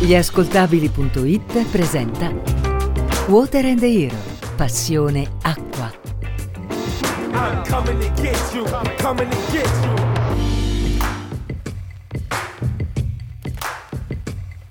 Gli 0.00 0.18
presenta 1.70 2.32
Water 3.28 3.64
and 3.64 3.78
the 3.78 3.86
Hero, 3.86 4.16
passione 4.56 5.30
acqua. 5.42 5.92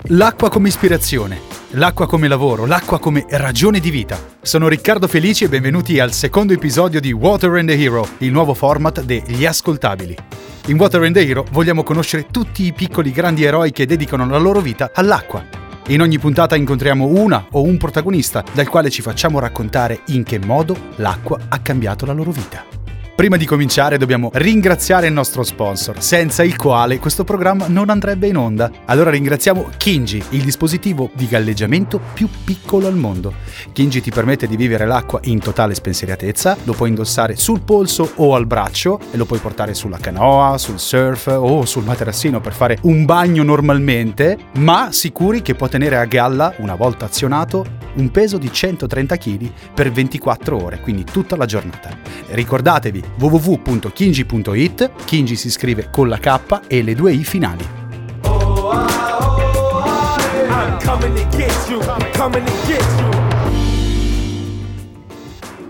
L'acqua 0.08 0.50
come 0.50 0.68
ispirazione, 0.68 1.40
l'acqua 1.70 2.06
come 2.06 2.28
lavoro, 2.28 2.66
l'acqua 2.66 3.00
come 3.00 3.26
ragione 3.30 3.80
di 3.80 3.90
vita. 3.90 4.20
Sono 4.42 4.68
Riccardo 4.68 5.08
Felici 5.08 5.46
e 5.46 5.48
benvenuti 5.48 6.02
al 6.02 6.12
secondo 6.12 6.52
episodio 6.52 7.00
di 7.00 7.14
Water 7.14 7.52
and 7.52 7.70
the 7.70 7.82
Hero, 7.82 8.06
il 8.18 8.34
nuovo 8.34 8.54
format 8.54 9.02
degli 9.04 9.46
ascoltabili. 9.46 10.31
In 10.68 10.78
Water 10.78 11.02
and 11.02 11.18
Hero 11.18 11.44
vogliamo 11.52 11.82
conoscere 11.82 12.28
tutti 12.30 12.66
i 12.66 12.72
piccoli 12.72 13.12
grandi 13.12 13.44
eroi 13.44 13.72
che 13.72 13.88
dedicano 13.88 14.28
la 14.28 14.38
loro 14.38 14.62
vita 14.62 14.92
all'acqua. 14.94 15.44
In 15.88 16.02
ogni 16.02 16.20
puntata 16.20 16.56
incontriamo 16.56 17.08
una 17.08 17.48
o 17.52 17.64
un 17.64 17.78
protagonista 17.78 18.44
dal 18.54 18.70
quale 18.70 18.92
ci 18.92 19.02
facciamo 19.02 19.40
raccontare 19.40 20.02
in 20.08 20.24
che 20.24 20.38
modo 20.38 20.78
l'acqua 20.98 21.40
ha 21.50 21.60
cambiato 21.60 22.06
la 22.06 22.14
loro 22.14 22.30
vita. 22.30 22.81
Prima 23.14 23.38
di 23.38 23.46
cominciare 23.46 23.98
dobbiamo 23.98 24.32
ringraziare 24.34 25.06
il 25.06 25.14
nostro 25.14 25.44
sponsor, 25.44 26.02
senza 26.02 26.44
il 26.44 26.56
quale 26.56 26.98
questo 26.98 27.24
programma 27.24 27.68
non 27.68 27.90
andrebbe 27.90 28.28
in 28.28 28.38
onda. 28.38 28.72
Allora 28.86 29.12
ringraziamo 29.12 29.70
Kinji, 29.78 30.24
il 30.30 30.44
dispositivo 30.44 31.12
di 31.14 31.28
galleggiamento 31.28 32.00
più 32.14 32.28
piccolo 32.44 32.88
al 32.88 32.96
mondo. 32.96 33.34
Kinji 33.74 34.02
ti 34.02 34.10
permette 34.10 34.48
di 34.48 34.56
vivere 34.56 34.88
l'acqua 34.88 35.20
in 35.26 35.40
totale 35.40 35.76
spensieratezza, 35.76 36.58
lo 36.64 36.74
puoi 36.74 36.90
indossare 36.90 37.36
sul 37.36 37.62
polso 37.62 38.14
o 38.16 38.34
al 38.34 38.48
braccio 38.48 39.00
e 39.12 39.18
lo 39.18 39.26
puoi 39.26 39.40
portare 39.40 39.76
sulla 39.76 39.98
canoa, 39.98 40.58
sul 40.58 40.80
surf 40.80 41.28
o 41.28 41.66
sul 41.66 41.84
materassino 41.84 42.40
per 42.40 42.54
fare 42.54 42.80
un 42.84 43.06
bagno 43.06 43.44
normalmente, 43.44 44.38
ma 44.54 44.88
sicuri 44.92 45.44
che 45.44 45.54
può 45.54 45.68
tenere 45.68 45.98
a 45.98 46.06
galla, 46.06 46.56
una 46.58 46.76
volta 46.76 47.06
azionato, 47.06 47.80
un 47.96 48.10
peso 48.10 48.38
di 48.38 48.52
130 48.52 49.18
kg 49.18 49.52
per 49.74 49.92
24 49.92 50.64
ore, 50.64 50.80
quindi 50.80 51.04
tutta 51.04 51.36
la 51.36 51.46
giornata. 51.46 51.90
Ricordatevi 52.30 53.01
www.kinji.it, 53.18 54.92
Kinji 55.06 55.36
si 55.36 55.50
scrive 55.50 55.90
con 55.92 56.08
la 56.08 56.18
K 56.18 56.62
e 56.68 56.82
le 56.84 56.96
due 56.96 57.14
I 57.14 57.24
finali. 57.24 57.80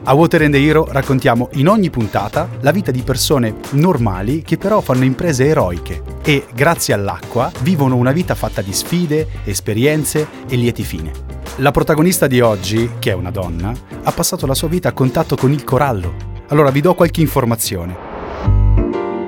A 0.04 0.14
Water 0.14 0.42
and 0.42 0.54
the 0.54 0.60
Hero 0.60 0.88
raccontiamo 0.90 1.50
in 1.54 1.68
ogni 1.68 1.90
puntata 1.92 2.50
la 2.62 2.72
vita 2.72 2.90
di 2.92 3.04
persone 3.04 3.56
normali 3.72 4.42
che 4.42 4.58
però 4.58 4.82
fanno 4.82 5.04
imprese 5.04 5.46
eroiche 5.46 6.02
e, 6.24 6.48
grazie 6.54 6.96
all'acqua, 6.96 7.52
vivono 7.62 7.96
una 7.96 8.12
vita 8.12 8.34
fatta 8.34 8.62
di 8.62 8.74
sfide, 8.74 9.28
esperienze 9.44 10.28
e 10.50 10.56
lieti 10.56 10.84
fine. 10.84 11.12
La 11.58 11.72
protagonista 11.72 12.28
di 12.28 12.42
oggi, 12.42 12.94
che 12.98 13.12
è 13.12 13.14
una 13.14 13.32
donna, 13.32 13.72
ha 14.04 14.12
passato 14.12 14.48
la 14.48 14.56
sua 14.56 14.68
vita 14.68 14.90
a 14.90 14.94
contatto 14.94 15.36
con 15.36 15.52
il 15.52 15.64
corallo 15.64 16.31
allora 16.52 16.70
vi 16.70 16.82
do 16.82 16.94
qualche 16.94 17.22
informazione. 17.22 17.96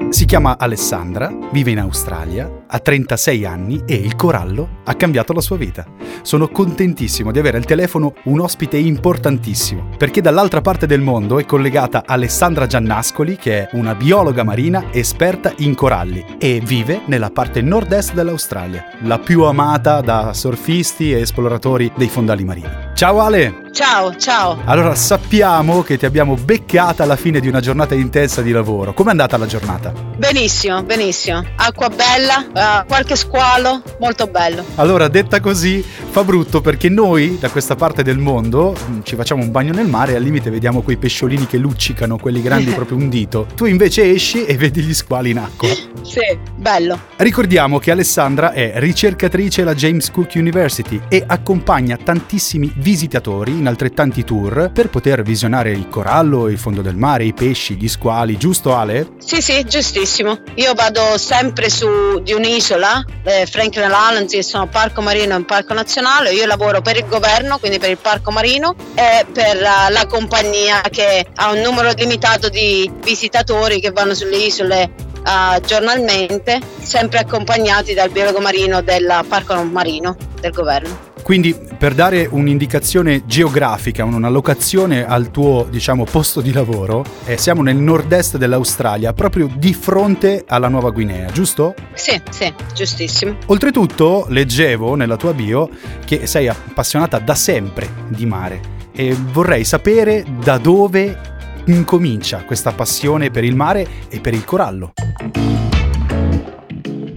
Si 0.10 0.26
chiama 0.26 0.58
Alessandra, 0.60 1.32
vive 1.52 1.72
in 1.72 1.80
Australia, 1.80 2.63
ha 2.74 2.80
36 2.80 3.46
anni 3.46 3.84
e 3.86 3.94
il 3.94 4.16
corallo 4.16 4.80
ha 4.86 4.96
cambiato 4.96 5.32
la 5.32 5.42
sua 5.42 5.58
vita. 5.58 5.86
Sono 6.24 6.48
contentissimo 6.48 7.32
di 7.32 7.38
avere 7.38 7.58
al 7.58 7.66
telefono 7.66 8.14
un 8.26 8.40
ospite 8.40 8.78
importantissimo, 8.78 9.90
perché 9.96 10.22
dall'altra 10.22 10.62
parte 10.62 10.88
del 10.88 11.02
mondo 11.02 11.40
è 11.40 11.46
collegata 11.46 12.04
Alessandra 12.06 12.66
Giannascoli, 12.66 13.36
che 13.36 13.60
è 13.60 13.70
una 13.74 13.94
biologa 13.94 14.44
marina 14.44 14.86
esperta 14.92 15.54
in 15.58 15.76
coralli 15.76 16.26
e 16.40 16.62
vive 16.64 17.02
nella 17.06 17.30
parte 17.30 17.62
nord-est 17.62 18.14
dell'Australia, 18.14 18.86
la 19.04 19.20
più 19.20 19.44
amata 19.44 20.02
da 20.02 20.34
surfisti 20.34 21.14
e 21.14 21.20
esploratori 21.20 21.92
dei 21.96 22.10
fondali 22.10 22.44
marini. 22.44 22.92
Ciao 22.96 23.20
Ale! 23.20 23.64
Ciao, 23.74 24.16
ciao. 24.16 24.62
Allora 24.66 24.94
sappiamo 24.94 25.82
che 25.82 25.98
ti 25.98 26.06
abbiamo 26.06 26.36
beccata 26.36 27.02
alla 27.02 27.16
fine 27.16 27.40
di 27.40 27.48
una 27.48 27.60
giornata 27.60 27.96
intensa 27.96 28.44
di 28.44 28.52
lavoro. 28.52 28.94
Com'è 28.94 29.10
andata 29.10 29.36
la 29.36 29.48
giornata? 29.48 29.92
Benissimo, 30.16 30.84
benissimo. 30.84 31.44
Acqua 31.56 31.90
bella, 31.90 32.46
uh, 32.64 32.86
qualche 32.88 33.16
squalo, 33.16 33.82
molto 34.00 34.28
bello. 34.28 34.64
Allora, 34.76 35.08
detta 35.08 35.40
così, 35.40 35.84
fa 36.14 36.24
brutto 36.24 36.62
perché 36.62 36.90
noi 36.90 37.40
da 37.40 37.50
questa 37.50 37.76
parte 37.76 38.04
del 38.04 38.20
mondo 38.20 38.78
mm, 38.80 39.00
ci 39.02 39.16
facciamo 39.16 39.42
un 39.42 39.50
bagno 39.50 39.74
nel 39.74 39.88
mare 39.88 40.12
e 40.12 40.16
al 40.16 40.22
limite 40.22 40.52
vediamo 40.52 40.84
quei 40.84 40.96
pesciolini 40.96 41.48
che 41.48 41.58
luccicano, 41.58 42.20
quelli 42.20 42.40
grandi 42.40 42.70
proprio 42.78 42.98
un 42.98 43.10
dito. 43.10 43.48
Tu 43.56 43.66
invece 43.66 44.12
esci 44.12 44.46
e 44.46 44.56
vedi 44.56 44.84
gli 44.84 44.94
squali 44.94 45.32
in 45.32 45.40
acqua. 45.40 45.70
sì, 46.04 46.38
bello. 46.56 47.00
Ricordiamo 47.16 47.80
che 47.80 47.90
Alessandra 47.90 48.52
è 48.52 48.74
ricercatrice 48.76 49.64
alla 49.64 49.74
James 49.74 50.12
Cook 50.12 50.34
University 50.36 51.02
e 51.10 51.24
accompagna 51.26 51.98
tantissimi 51.98 52.72
visitatori 52.76 53.54
in 53.54 53.66
altrettanti 53.66 54.24
tour 54.24 54.70
per 54.72 54.90
poter 54.90 55.24
visionare 55.24 55.72
il 55.72 55.88
corallo, 55.88 56.48
il 56.48 56.60
fondo 56.60 56.84
del 56.84 56.96
mare, 56.96 57.24
i 57.24 57.34
pesci, 57.34 57.74
gli 57.74 57.88
squali, 57.88 58.38
giusto 58.38 58.76
Ale? 58.76 59.14
Sì, 59.18 59.42
sì, 59.42 59.64
giustissimo. 59.64 60.38
Io 60.58 60.76
vado 60.76 61.18
sempre 61.18 61.72
su 61.72 62.22
di 62.22 62.34
un'isola, 62.34 63.04
eh, 63.24 63.48
Franklin 63.48 63.86
Islands, 63.86 64.32
che 64.32 64.44
sono 64.44 64.68
parco 64.68 65.02
marino 65.02 65.34
e 65.34 65.38
un 65.38 65.46
parco 65.46 65.74
nazionale. 65.74 66.02
Io 66.32 66.46
lavoro 66.46 66.82
per 66.82 66.98
il 66.98 67.06
governo, 67.06 67.58
quindi 67.60 67.80
per 67.80 67.90
il 67.90 67.98
parco 67.98 68.32
marino 68.32 68.76
e 68.96 69.26
per 69.32 69.58
uh, 69.58 69.92
la 69.92 70.06
compagnia 70.08 70.82
che 70.82 71.26
ha 71.36 71.52
un 71.52 71.60
numero 71.60 71.92
limitato 71.92 72.50
di 72.50 72.92
visitatori 73.02 73.80
che 73.80 73.92
vanno 73.92 74.14
sulle 74.14 74.38
isole 74.38 74.94
uh, 75.26 75.60
giornalmente, 75.62 76.60
sempre 76.82 77.20
accompagnati 77.20 77.94
dal 77.94 78.10
biologo 78.10 78.40
marino 78.40 78.82
del 78.82 79.26
parco 79.28 79.56
marino 79.64 80.16
del 80.40 80.52
governo. 80.52 81.13
Quindi 81.24 81.56
per 81.78 81.94
dare 81.94 82.28
un'indicazione 82.30 83.26
geografica, 83.26 84.04
una 84.04 84.30
locazione 84.30 85.08
al 85.08 85.32
tuo 85.32 85.66
diciamo, 85.70 86.04
posto 86.04 86.42
di 86.42 86.52
lavoro, 86.52 87.04
eh, 87.26 87.38
siamo 87.38 87.62
nel 87.62 87.78
nord-est 87.78 88.38
dell'Australia, 88.38 89.14
proprio 89.14 89.50
di 89.56 89.74
fronte 89.74 90.44
alla 90.46 90.68
Nuova 90.68 90.90
Guinea, 90.92 91.32
giusto? 91.32 91.74
Sì, 91.94 92.22
sì, 92.30 92.54
giustissimo. 92.74 93.38
Oltretutto 93.48 94.26
leggevo 94.28 94.96
nella 94.96 95.16
tua 95.16 95.34
bio 95.34 95.70
che 96.06 96.28
sei 96.28 96.50
appassionata 96.50 97.20
da 97.20 97.36
sempre 97.36 97.90
di 98.10 98.26
mare 98.26 98.60
e 98.92 99.16
vorrei 99.32 99.64
sapere 99.64 100.26
da 100.44 100.58
dove 100.58 101.32
incomincia 101.66 102.44
questa 102.44 102.74
passione 102.74 103.32
per 103.32 103.46
il 103.46 103.56
mare 103.56 103.88
e 104.10 104.20
per 104.20 104.34
il 104.34 104.44
corallo. 104.44 104.94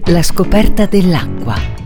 La 0.05 0.23
scoperta 0.23 0.85
dell'acqua. 0.85 1.76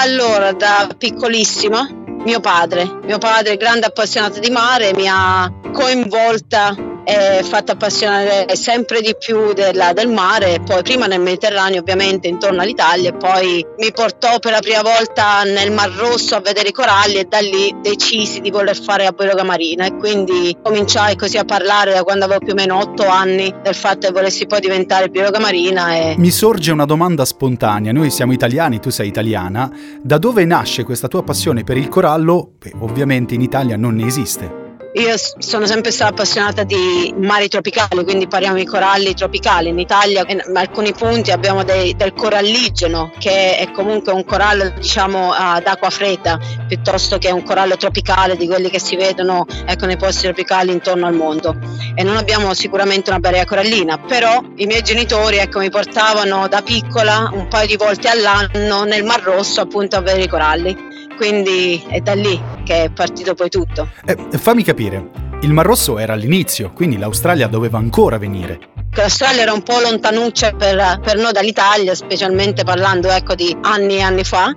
Allora, 0.00 0.52
da 0.52 0.88
piccolissima, 0.96 1.88
mio 2.24 2.38
padre, 2.38 2.84
mio 3.02 3.18
padre 3.18 3.56
grande 3.56 3.86
appassionato 3.86 4.38
di 4.38 4.48
mare, 4.48 4.94
mi 4.94 5.08
ha 5.08 5.52
coinvolta 5.72 6.72
e 7.08 7.42
fatto 7.42 7.72
appassionare 7.72 8.54
sempre 8.54 9.00
di 9.00 9.14
più 9.18 9.54
della, 9.54 9.94
del 9.94 10.08
mare, 10.08 10.60
poi 10.62 10.82
prima 10.82 11.06
nel 11.06 11.22
Mediterraneo 11.22 11.80
ovviamente 11.80 12.28
intorno 12.28 12.60
all'Italia 12.60 13.08
e 13.08 13.14
poi 13.14 13.64
mi 13.78 13.90
portò 13.92 14.38
per 14.38 14.52
la 14.52 14.58
prima 14.60 14.82
volta 14.82 15.42
nel 15.44 15.72
Mar 15.72 15.90
Rosso 15.90 16.34
a 16.34 16.40
vedere 16.40 16.68
i 16.68 16.72
coralli 16.72 17.14
e 17.14 17.24
da 17.24 17.38
lì 17.38 17.74
decisi 17.80 18.40
di 18.40 18.50
voler 18.50 18.78
fare 18.78 19.04
la 19.04 19.12
biologa 19.12 19.42
marina 19.42 19.86
e 19.86 19.96
quindi 19.96 20.54
cominciai 20.62 21.16
così 21.16 21.38
a 21.38 21.46
parlare 21.46 21.94
da 21.94 22.02
quando 22.02 22.26
avevo 22.26 22.40
più 22.40 22.52
o 22.52 22.56
meno 22.56 22.78
otto 22.78 23.06
anni 23.06 23.54
del 23.62 23.74
fatto 23.74 24.06
che 24.08 24.12
volessi 24.12 24.46
poi 24.46 24.60
diventare 24.60 25.08
biologa 25.08 25.38
marina. 25.38 25.94
E... 25.94 26.14
Mi 26.18 26.30
sorge 26.30 26.72
una 26.72 26.84
domanda 26.84 27.24
spontanea, 27.24 27.90
noi 27.90 28.10
siamo 28.10 28.34
italiani, 28.34 28.80
tu 28.80 28.90
sei 28.90 29.08
italiana, 29.08 29.70
da 30.02 30.18
dove 30.18 30.44
nasce 30.44 30.84
questa 30.84 31.08
tua 31.08 31.22
passione 31.22 31.64
per 31.64 31.78
il 31.78 31.88
corallo? 31.88 32.52
Beh, 32.58 32.72
ovviamente 32.80 33.32
in 33.32 33.40
Italia 33.40 33.78
non 33.78 33.94
ne 33.94 34.06
esiste. 34.06 34.67
Io 34.98 35.14
sono 35.16 35.64
sempre 35.64 35.92
stata 35.92 36.10
appassionata 36.10 36.64
di 36.64 37.14
mari 37.16 37.46
tropicali, 37.46 38.02
quindi 38.02 38.26
parliamo 38.26 38.56
di 38.56 38.64
coralli 38.64 39.14
tropicali. 39.14 39.68
In 39.68 39.78
Italia 39.78 40.24
in 40.26 40.42
alcuni 40.54 40.92
punti 40.92 41.30
abbiamo 41.30 41.62
dei, 41.62 41.94
del 41.94 42.12
coralligeno, 42.14 43.12
che 43.16 43.58
è 43.58 43.70
comunque 43.70 44.12
un 44.12 44.24
corallo 44.24 44.70
diciamo 44.70 45.30
ad 45.30 45.64
acqua 45.68 45.90
fredda, 45.90 46.40
piuttosto 46.66 47.18
che 47.18 47.30
un 47.30 47.44
corallo 47.44 47.76
tropicale 47.76 48.36
di 48.36 48.48
quelli 48.48 48.70
che 48.70 48.80
si 48.80 48.96
vedono 48.96 49.46
ecco, 49.66 49.86
nei 49.86 49.96
posti 49.96 50.22
tropicali 50.22 50.72
intorno 50.72 51.06
al 51.06 51.14
mondo. 51.14 51.56
E 51.94 52.02
non 52.02 52.16
abbiamo 52.16 52.52
sicuramente 52.52 53.10
una 53.10 53.20
barriera 53.20 53.44
corallina, 53.44 53.98
però 53.98 54.42
i 54.56 54.66
miei 54.66 54.82
genitori 54.82 55.36
ecco, 55.36 55.60
mi 55.60 55.70
portavano 55.70 56.48
da 56.48 56.60
piccola 56.62 57.30
un 57.32 57.46
paio 57.46 57.68
di 57.68 57.76
volte 57.76 58.08
all'anno 58.08 58.82
nel 58.82 59.04
Mar 59.04 59.22
Rosso 59.22 59.60
appunto 59.60 59.94
a 59.94 60.00
vedere 60.00 60.24
i 60.24 60.28
coralli 60.28 60.87
quindi 61.18 61.84
è 61.88 62.00
da 62.00 62.14
lì 62.14 62.40
che 62.64 62.84
è 62.84 62.90
partito 62.90 63.34
poi 63.34 63.50
tutto. 63.50 63.90
Eh, 64.06 64.16
fammi 64.38 64.62
capire, 64.62 65.10
il 65.42 65.52
Mar 65.52 65.66
Rosso 65.66 65.98
era 65.98 66.14
all'inizio, 66.14 66.72
quindi 66.72 66.96
l'Australia 66.96 67.48
doveva 67.48 67.76
ancora 67.76 68.16
venire. 68.16 68.58
L'Australia 68.94 69.42
era 69.42 69.52
un 69.52 69.62
po' 69.62 69.78
lontanuccia 69.80 70.52
per, 70.52 71.00
per 71.00 71.16
noi 71.16 71.32
dall'Italia, 71.32 71.94
specialmente 71.94 72.64
parlando 72.64 73.10
ecco, 73.10 73.34
di 73.34 73.56
anni 73.60 73.96
e 73.96 74.00
anni 74.00 74.24
fa, 74.24 74.54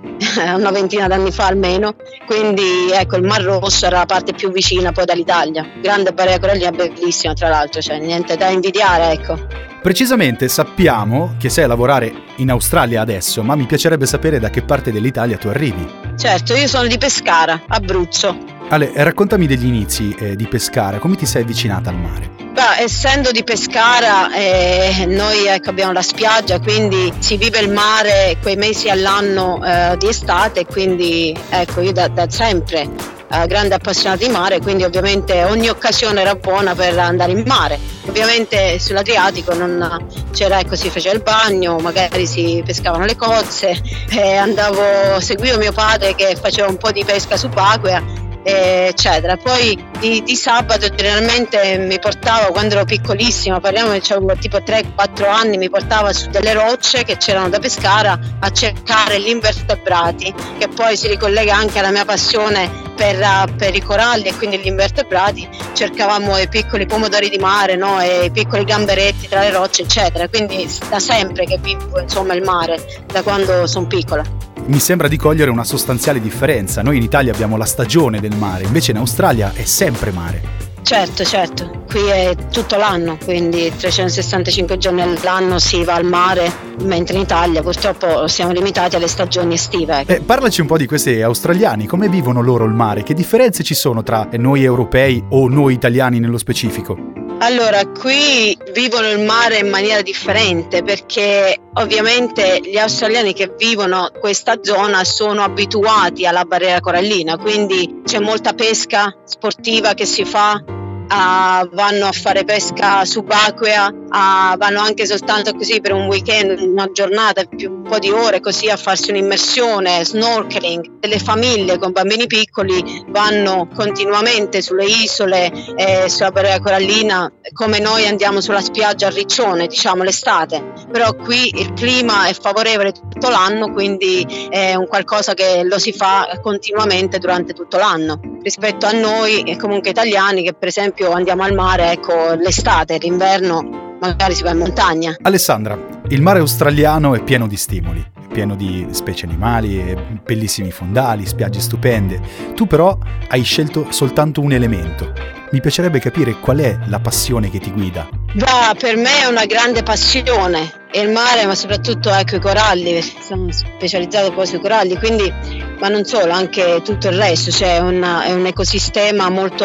una 0.56 0.70
ventina 0.70 1.06
d'anni 1.06 1.30
fa 1.30 1.46
almeno, 1.46 1.94
quindi 2.26 2.90
ecco, 2.92 3.16
il 3.16 3.24
Mar 3.24 3.42
Rosso 3.42 3.86
era 3.86 3.98
la 3.98 4.06
parte 4.06 4.32
più 4.32 4.50
vicina 4.50 4.90
poi 4.92 5.04
dall'Italia. 5.04 5.68
Grande 5.80 6.12
barriera 6.12 6.40
corallina, 6.40 6.70
bellissima 6.70 7.34
tra 7.34 7.48
l'altro, 7.48 7.80
cioè 7.80 7.98
niente 7.98 8.36
da 8.36 8.48
invidiare 8.48 9.12
ecco. 9.12 9.70
Precisamente 9.82 10.48
sappiamo 10.48 11.34
che 11.38 11.48
sei 11.48 11.64
a 11.64 11.66
lavorare 11.66 12.12
in 12.36 12.50
Australia 12.50 13.00
adesso, 13.00 13.42
ma 13.42 13.54
mi 13.56 13.66
piacerebbe 13.66 14.06
sapere 14.06 14.38
da 14.38 14.48
che 14.48 14.62
parte 14.62 14.92
dell'Italia 14.92 15.36
tu 15.36 15.48
arrivi. 15.48 16.01
Certo, 16.16 16.54
io 16.54 16.66
sono 16.68 16.86
di 16.86 16.98
Pescara, 16.98 17.62
Abruzzo. 17.68 18.36
Ale, 18.68 18.92
raccontami 18.94 19.46
degli 19.46 19.66
inizi 19.66 20.14
eh, 20.18 20.36
di 20.36 20.46
Pescara, 20.46 20.98
come 20.98 21.16
ti 21.16 21.26
sei 21.26 21.42
avvicinata 21.42 21.90
al 21.90 21.96
mare? 21.96 22.30
Beh, 22.52 22.82
essendo 22.82 23.30
di 23.30 23.42
Pescara, 23.44 24.32
eh, 24.32 25.06
noi 25.08 25.46
ecco, 25.46 25.70
abbiamo 25.70 25.92
la 25.92 26.02
spiaggia, 26.02 26.60
quindi 26.60 27.12
si 27.18 27.36
vive 27.36 27.60
il 27.60 27.70
mare 27.70 28.36
quei 28.40 28.56
mesi 28.56 28.88
all'anno 28.88 29.64
eh, 29.64 29.96
di 29.98 30.08
estate, 30.08 30.66
quindi 30.66 31.36
ecco, 31.48 31.80
io 31.80 31.92
da, 31.92 32.08
da 32.08 32.28
sempre 32.28 32.88
eh, 33.32 33.46
grande 33.46 33.74
appassionato 33.74 34.24
di 34.24 34.30
mare, 34.30 34.60
quindi 34.60 34.84
ovviamente 34.84 35.44
ogni 35.44 35.68
occasione 35.68 36.20
era 36.20 36.34
buona 36.34 36.74
per 36.74 36.98
andare 36.98 37.32
in 37.32 37.42
mare. 37.46 37.78
Ovviamente 38.06 38.78
sull'Adriatico 38.78 39.54
non 39.54 40.06
c'era, 40.32 40.60
ecco, 40.60 40.76
si 40.76 40.90
faceva 40.90 41.14
il 41.14 41.22
bagno, 41.22 41.78
magari 41.78 42.26
si 42.26 42.62
pescavano 42.64 43.04
le 43.04 43.16
cozze, 43.16 43.80
eh, 44.10 44.36
andavo, 44.36 45.18
seguivo 45.20 45.56
mio 45.58 45.72
padre 45.72 46.14
che 46.14 46.36
faceva 46.40 46.68
un 46.68 46.76
po' 46.76 46.90
di 46.90 47.04
pesca 47.04 47.36
subacquea 47.36 48.30
eccetera. 48.42 49.36
Poi 49.36 49.90
di, 49.98 50.22
di, 50.22 50.36
sabato 50.36 50.88
generalmente 50.88 51.78
mi 51.78 51.98
portava 51.98 52.46
quando 52.46 52.74
ero 52.74 52.84
piccolissima, 52.84 53.60
parliamo 53.60 53.92
che 53.98 54.12
avevo 54.12 54.34
tipo 54.36 54.58
3-4 54.58 55.28
anni, 55.28 55.56
mi 55.56 55.70
portava 55.70 56.12
su 56.12 56.28
delle 56.30 56.52
rocce 56.52 57.04
che 57.04 57.16
c'erano 57.16 57.48
da 57.48 57.58
Pescara 57.58 58.18
a 58.40 58.50
cercare 58.50 59.20
gli 59.20 59.28
invertebrati, 59.28 60.34
che 60.58 60.68
poi 60.68 60.96
si 60.96 61.08
ricollega 61.08 61.54
anche 61.54 61.78
alla 61.78 61.90
mia 61.90 62.04
passione 62.04 62.90
per, 62.94 63.54
per 63.56 63.74
i 63.74 63.80
coralli 63.80 64.24
e 64.24 64.34
quindi 64.36 64.58
gli 64.58 64.66
invertebrati. 64.66 65.48
Cercavamo 65.72 66.36
i 66.38 66.48
piccoli 66.48 66.86
pomodori 66.86 67.28
di 67.28 67.38
mare 67.38 67.76
no? 67.76 68.00
e 68.00 68.26
i 68.26 68.30
piccoli 68.30 68.64
gamberetti 68.64 69.28
tra 69.28 69.40
le 69.40 69.50
rocce, 69.50 69.82
eccetera. 69.82 70.28
Quindi 70.28 70.68
da 70.88 70.98
sempre 70.98 71.44
che 71.44 71.58
vivo 71.60 72.00
insomma 72.00 72.34
il 72.34 72.42
mare, 72.42 73.04
da 73.06 73.22
quando 73.22 73.66
sono 73.66 73.86
piccola 73.86 74.42
mi 74.64 74.78
sembra 74.78 75.08
di 75.08 75.16
cogliere 75.16 75.50
una 75.50 75.64
sostanziale 75.64 76.20
differenza. 76.20 76.82
Noi 76.82 76.96
in 76.96 77.02
Italia 77.02 77.32
abbiamo 77.32 77.56
la 77.56 77.64
stagione 77.64 78.20
del 78.20 78.36
mare, 78.36 78.62
invece 78.62 78.92
in 78.92 78.98
Australia 78.98 79.52
è 79.52 79.64
sempre 79.64 80.12
mare. 80.12 80.71
Certo, 80.82 81.24
certo, 81.24 81.84
qui 81.88 82.06
è 82.06 82.34
tutto 82.50 82.76
l'anno, 82.76 83.16
quindi 83.24 83.72
365 83.74 84.78
giorni 84.78 85.00
all'anno 85.00 85.58
si 85.58 85.84
va 85.84 85.94
al 85.94 86.04
mare, 86.04 86.50
mentre 86.82 87.14
in 87.14 87.22
Italia 87.22 87.62
purtroppo 87.62 88.26
siamo 88.26 88.52
limitati 88.52 88.96
alle 88.96 89.06
stagioni 89.06 89.54
estive. 89.54 90.04
Eh, 90.06 90.20
parlaci 90.20 90.60
un 90.60 90.66
po' 90.66 90.76
di 90.76 90.86
questi 90.86 91.22
australiani, 91.22 91.86
come 91.86 92.08
vivono 92.08 92.42
loro 92.42 92.64
il 92.64 92.72
mare? 92.72 93.04
Che 93.04 93.14
differenze 93.14 93.62
ci 93.62 93.74
sono 93.74 94.02
tra 94.02 94.28
noi 94.32 94.64
europei 94.64 95.22
o 95.30 95.48
noi 95.48 95.74
italiani 95.74 96.18
nello 96.18 96.38
specifico? 96.38 97.21
Allora, 97.42 97.84
qui 97.88 98.56
vivono 98.72 99.10
il 99.10 99.18
mare 99.18 99.58
in 99.58 99.68
maniera 99.68 100.00
differente 100.00 100.84
perché 100.84 101.58
ovviamente 101.74 102.60
gli 102.62 102.78
australiani 102.78 103.32
che 103.32 103.52
vivono 103.58 104.10
questa 104.20 104.60
zona 104.62 105.02
sono 105.02 105.42
abituati 105.42 106.24
alla 106.24 106.44
barriera 106.44 106.78
corallina, 106.78 107.36
quindi 107.36 108.02
c'è 108.04 108.20
molta 108.20 108.52
pesca 108.52 109.12
sportiva 109.24 109.92
che 109.94 110.06
si 110.06 110.24
fa 110.24 110.81
uh, 111.12 111.68
vanno 111.74 112.06
a 112.06 112.12
fare 112.12 112.44
pesca 112.44 113.04
subacquea, 113.04 113.86
uh, 113.88 114.56
vanno 114.56 114.80
anche 114.80 115.06
soltanto 115.06 115.52
così 115.54 115.80
per 115.80 115.92
un 115.92 116.06
weekend, 116.06 116.58
una 116.60 116.90
giornata, 116.90 117.44
più 117.44 117.70
un 117.70 117.82
po' 117.82 117.98
di 117.98 118.10
ore 118.10 118.40
così 118.40 118.68
a 118.70 118.76
farsi 118.76 119.10
un'immersione, 119.10 120.04
snorkeling. 120.04 121.00
Le 121.00 121.18
famiglie 121.18 121.78
con 121.78 121.92
bambini 121.92 122.26
piccoli 122.26 123.04
vanno 123.08 123.68
continuamente 123.74 124.62
sulle 124.62 124.84
isole 124.84 125.52
e 125.76 126.08
sulla 126.08 126.30
barriera 126.30 126.60
corallina. 126.60 127.30
Come 127.52 127.78
noi 127.80 128.06
andiamo 128.06 128.40
sulla 128.40 128.60
spiaggia 128.60 129.08
a 129.08 129.10
Riccione, 129.10 129.66
diciamo 129.66 130.02
l'estate, 130.04 130.72
però 130.90 131.14
qui 131.14 131.60
il 131.60 131.72
clima 131.74 132.26
è 132.28 132.32
favorevole 132.32 132.92
tutto 132.92 133.28
l'anno, 133.28 133.72
quindi 133.72 134.48
è 134.48 134.74
un 134.74 134.86
qualcosa 134.86 135.34
che 135.34 135.62
lo 135.64 135.78
si 135.78 135.92
fa 135.92 136.38
continuamente 136.40 137.18
durante 137.18 137.52
tutto 137.52 137.76
l'anno. 137.76 138.20
Rispetto 138.42 138.86
a 138.86 138.92
noi 138.92 139.56
comunque 139.58 139.90
italiani 139.90 140.42
che 140.42 140.54
per 140.54 140.68
esempio 140.68 141.01
andiamo 141.10 141.42
al 141.42 141.54
mare 141.54 141.92
ecco 141.92 142.34
l'estate, 142.34 142.98
l'inverno 142.98 143.96
magari 144.00 144.34
si 144.34 144.42
va 144.42 144.50
in 144.50 144.58
montagna. 144.58 145.16
Alessandra, 145.22 145.78
il 146.08 146.22
mare 146.22 146.40
australiano 146.40 147.14
è 147.14 147.22
pieno 147.22 147.46
di 147.46 147.56
stimoli, 147.56 148.04
pieno 148.32 148.56
di 148.56 148.88
specie 148.90 149.26
animali, 149.26 149.96
bellissimi 150.24 150.70
fondali, 150.70 151.26
spiagge 151.26 151.60
stupende. 151.60 152.20
Tu 152.56 152.66
però 152.66 152.98
hai 153.28 153.42
scelto 153.42 153.86
soltanto 153.90 154.40
un 154.40 154.52
elemento. 154.52 155.12
Mi 155.52 155.60
piacerebbe 155.60 156.00
capire 156.00 156.40
qual 156.40 156.58
è 156.58 156.78
la 156.86 156.98
passione 156.98 157.50
che 157.50 157.58
ti 157.58 157.70
guida. 157.70 158.08
Bah, 158.34 158.74
per 158.76 158.96
me 158.96 159.20
è 159.20 159.26
una 159.26 159.44
grande 159.44 159.82
passione 159.82 160.80
il 160.94 161.10
mare, 161.10 161.46
ma 161.46 161.54
soprattto 161.54 162.10
ecco, 162.10 162.36
i 162.36 162.40
coralli, 162.40 163.00
sono 163.00 163.50
specializzato 163.50 164.32
poi 164.32 164.46
sui 164.46 164.60
coralli, 164.60 164.96
quindi, 164.98 165.32
ma 165.78 165.88
non 165.88 166.04
solo, 166.04 166.32
anche 166.32 166.82
tutto 166.84 167.08
il 167.08 167.16
resto, 167.16 167.50
cioè 167.50 167.78
una, 167.78 168.24
è 168.24 168.32
un 168.32 168.44
ecosistema 168.46 169.30
molto 169.30 169.64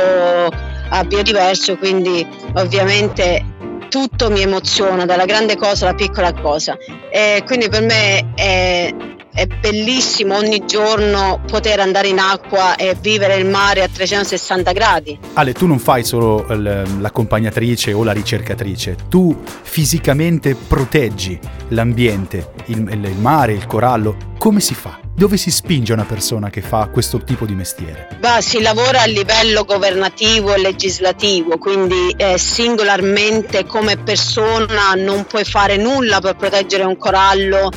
uh, 0.89 1.05
biodiverso, 1.05 1.77
quindi 1.77 2.25
ovviamente 2.55 3.43
tutto 3.89 4.29
mi 4.29 4.41
emoziona, 4.41 5.05
dalla 5.05 5.25
grande 5.25 5.55
cosa 5.55 5.87
alla 5.87 5.95
piccola 5.95 6.33
cosa. 6.33 6.77
E 7.09 7.43
quindi 7.45 7.69
per 7.69 7.81
me 7.83 8.33
è, 8.35 8.93
è 9.37 9.45
bellissimo 9.45 10.35
ogni 10.35 10.65
giorno 10.65 11.39
poter 11.45 11.79
andare 11.79 12.07
in 12.07 12.17
acqua 12.17 12.75
e 12.75 12.97
vivere 12.99 13.35
il 13.35 13.45
mare 13.45 13.83
a 13.83 13.87
360 13.87 14.71
gradi. 14.71 15.19
Ale, 15.33 15.53
tu 15.53 15.67
non 15.67 15.77
fai 15.77 16.03
solo 16.03 16.43
l'accompagnatrice 16.47 17.93
o 17.93 18.03
la 18.03 18.13
ricercatrice, 18.13 18.95
tu 19.07 19.39
fisicamente 19.61 20.55
proteggi 20.55 21.39
l'ambiente, 21.67 22.53
il, 22.65 22.79
il 22.89 23.15
mare, 23.19 23.53
il 23.53 23.67
corallo. 23.67 24.17
Come 24.39 24.59
si 24.59 24.73
fa? 24.73 24.99
Dove 25.13 25.37
si 25.37 25.51
spinge 25.51 25.93
una 25.93 26.05
persona 26.05 26.49
che 26.49 26.61
fa 26.61 26.89
questo 26.91 27.19
tipo 27.19 27.45
di 27.45 27.53
mestiere? 27.53 28.17
Bah, 28.19 28.41
si 28.41 28.59
lavora 28.59 29.01
a 29.01 29.05
livello 29.05 29.65
governativo 29.65 30.55
e 30.55 30.59
legislativo, 30.59 31.59
quindi 31.59 32.11
eh, 32.17 32.39
singolarmente 32.39 33.65
come 33.65 33.97
persona 33.97 34.93
non 34.95 35.25
puoi 35.25 35.43
fare 35.43 35.77
nulla 35.77 36.21
per 36.21 36.35
proteggere 36.35 36.85
un 36.85 36.97
corallo 36.97 37.69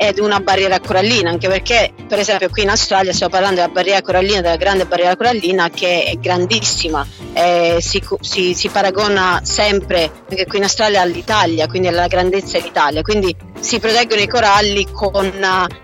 ed 0.00 0.20
una 0.20 0.38
barriera 0.38 0.78
corallina, 0.78 1.28
anche 1.28 1.48
perché 1.48 1.92
per 2.06 2.20
esempio 2.20 2.48
qui 2.50 2.62
in 2.62 2.68
Australia 2.68 3.12
stiamo 3.12 3.32
parlando 3.32 3.60
della 3.60 3.72
barriera 3.72 4.00
corallina, 4.00 4.40
della 4.40 4.54
grande 4.54 4.86
barriera 4.86 5.16
corallina 5.16 5.68
che 5.70 6.04
è 6.04 6.14
grandissima, 6.18 7.04
eh, 7.32 7.78
si, 7.80 8.00
si, 8.20 8.54
si, 8.54 8.68
paragona 8.68 9.40
sempre, 9.42 10.08
perché 10.28 10.46
qui 10.46 10.58
in 10.58 10.64
Australia 10.64 11.00
all'Italia, 11.00 11.66
quindi 11.66 11.88
alla 11.88 12.06
grandezza 12.06 12.58
dell'Italia, 12.58 13.02
quindi 13.02 13.34
si 13.58 13.80
proteggono 13.80 14.20
i 14.20 14.28
coralli 14.28 14.86
con 14.92 15.32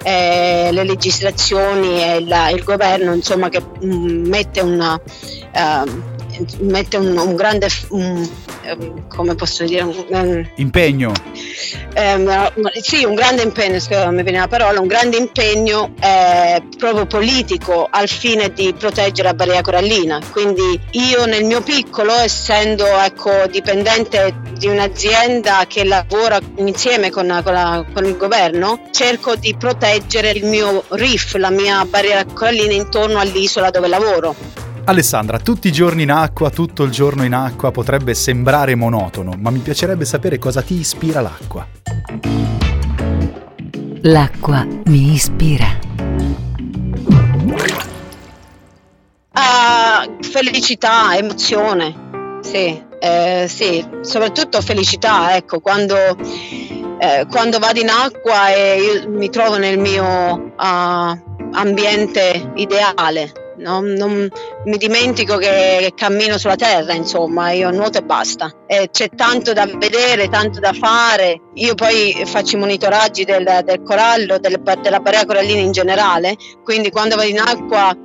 eh, 0.04 0.68
le 0.70 0.84
legislazioni 0.84 2.00
e 2.00 2.24
la, 2.24 2.50
il 2.50 2.62
governo 2.62 3.14
insomma, 3.14 3.48
che 3.48 3.60
mh, 3.60 3.86
mm, 3.86 4.26
mette 4.28 4.60
una... 4.60 5.00
Uh, 5.54 6.12
mette 6.60 6.96
un, 6.96 7.16
un 7.16 7.34
grande 7.34 7.68
un, 7.90 8.28
um, 8.64 9.08
come 9.08 9.34
posso 9.34 9.64
dire 9.64 9.82
un, 9.82 10.48
impegno. 10.56 11.12
um, 11.96 12.50
sì 12.80 13.04
un 13.04 13.14
grande 13.14 13.42
impegno 13.42 13.78
scusa, 13.78 14.10
mi 14.10 14.22
viene 14.22 14.38
la 14.38 14.48
parola 14.48 14.80
un 14.80 14.86
grande 14.86 15.16
impegno 15.16 15.94
eh, 16.00 16.62
proprio 16.76 17.06
politico 17.06 17.86
al 17.90 18.08
fine 18.08 18.52
di 18.52 18.74
proteggere 18.76 19.28
la 19.28 19.34
barriera 19.34 19.62
corallina. 19.62 20.20
Quindi 20.30 20.78
io 20.92 21.26
nel 21.26 21.44
mio 21.44 21.60
piccolo 21.60 22.12
essendo 22.12 22.86
ecco, 22.98 23.46
dipendente 23.50 24.34
di 24.56 24.66
un'azienda 24.66 25.64
che 25.66 25.84
lavora 25.84 26.38
insieme 26.56 27.10
con, 27.10 27.40
con, 27.42 27.52
la, 27.52 27.84
con 27.92 28.04
il 28.04 28.16
governo 28.16 28.88
cerco 28.90 29.34
di 29.36 29.54
proteggere 29.56 30.30
il 30.30 30.46
mio 30.46 30.84
reef 30.88 31.34
la 31.34 31.50
mia 31.50 31.84
barriera 31.84 32.24
corallina 32.24 32.72
intorno 32.72 33.18
all'isola 33.18 33.70
dove 33.70 33.88
lavoro 33.88 34.63
Alessandra, 34.86 35.38
tutti 35.38 35.68
i 35.68 35.72
giorni 35.72 36.02
in 36.02 36.10
acqua, 36.10 36.50
tutto 36.50 36.82
il 36.82 36.90
giorno 36.90 37.24
in 37.24 37.32
acqua 37.32 37.70
potrebbe 37.70 38.12
sembrare 38.12 38.74
monotono, 38.74 39.32
ma 39.38 39.48
mi 39.48 39.60
piacerebbe 39.60 40.04
sapere 40.04 40.38
cosa 40.38 40.60
ti 40.60 40.74
ispira 40.74 41.22
l'acqua. 41.22 41.66
L'acqua 44.02 44.66
mi 44.84 45.14
ispira. 45.14 45.78
Uh, 49.32 50.22
felicità, 50.22 51.16
emozione, 51.16 52.40
sì, 52.42 52.78
eh, 53.00 53.46
sì, 53.48 53.82
soprattutto 54.02 54.60
felicità, 54.60 55.34
ecco, 55.34 55.60
quando, 55.60 55.96
eh, 56.98 57.26
quando, 57.30 57.58
vado 57.58 57.80
in 57.80 57.88
acqua 57.88 58.52
e 58.52 58.76
io 58.82 59.08
mi 59.08 59.30
trovo 59.30 59.56
nel 59.56 59.78
mio 59.78 60.52
uh, 60.58 61.52
ambiente 61.52 62.52
ideale 62.56 63.32
non, 63.56 63.92
non, 63.92 64.28
mi 64.64 64.76
dimentico 64.76 65.36
che, 65.36 65.92
cammino 65.94 66.38
sulla 66.38 66.56
terra, 66.56 66.94
insomma, 66.94 67.50
io 67.50 67.70
nuoto 67.70 67.98
e 67.98 68.02
basta. 68.02 68.50
E 68.66 68.88
c'è 68.90 69.08
tanto 69.14 69.52
da 69.52 69.66
vedere, 69.66 70.28
tanto 70.28 70.60
da 70.60 70.72
fare. 70.72 71.40
Io 71.54 71.74
poi 71.74 72.22
faccio 72.26 72.56
i 72.56 72.58
monitoraggi 72.58 73.24
del, 73.24 73.60
del 73.64 73.82
corallo, 73.82 74.38
del, 74.38 74.60
della 74.80 75.00
barriera 75.00 75.26
corallina 75.26 75.60
in 75.60 75.72
generale, 75.72 76.36
quindi 76.62 76.90
quando 76.90 77.16
vado 77.16 77.28
in 77.28 77.38
acqua 77.38 77.96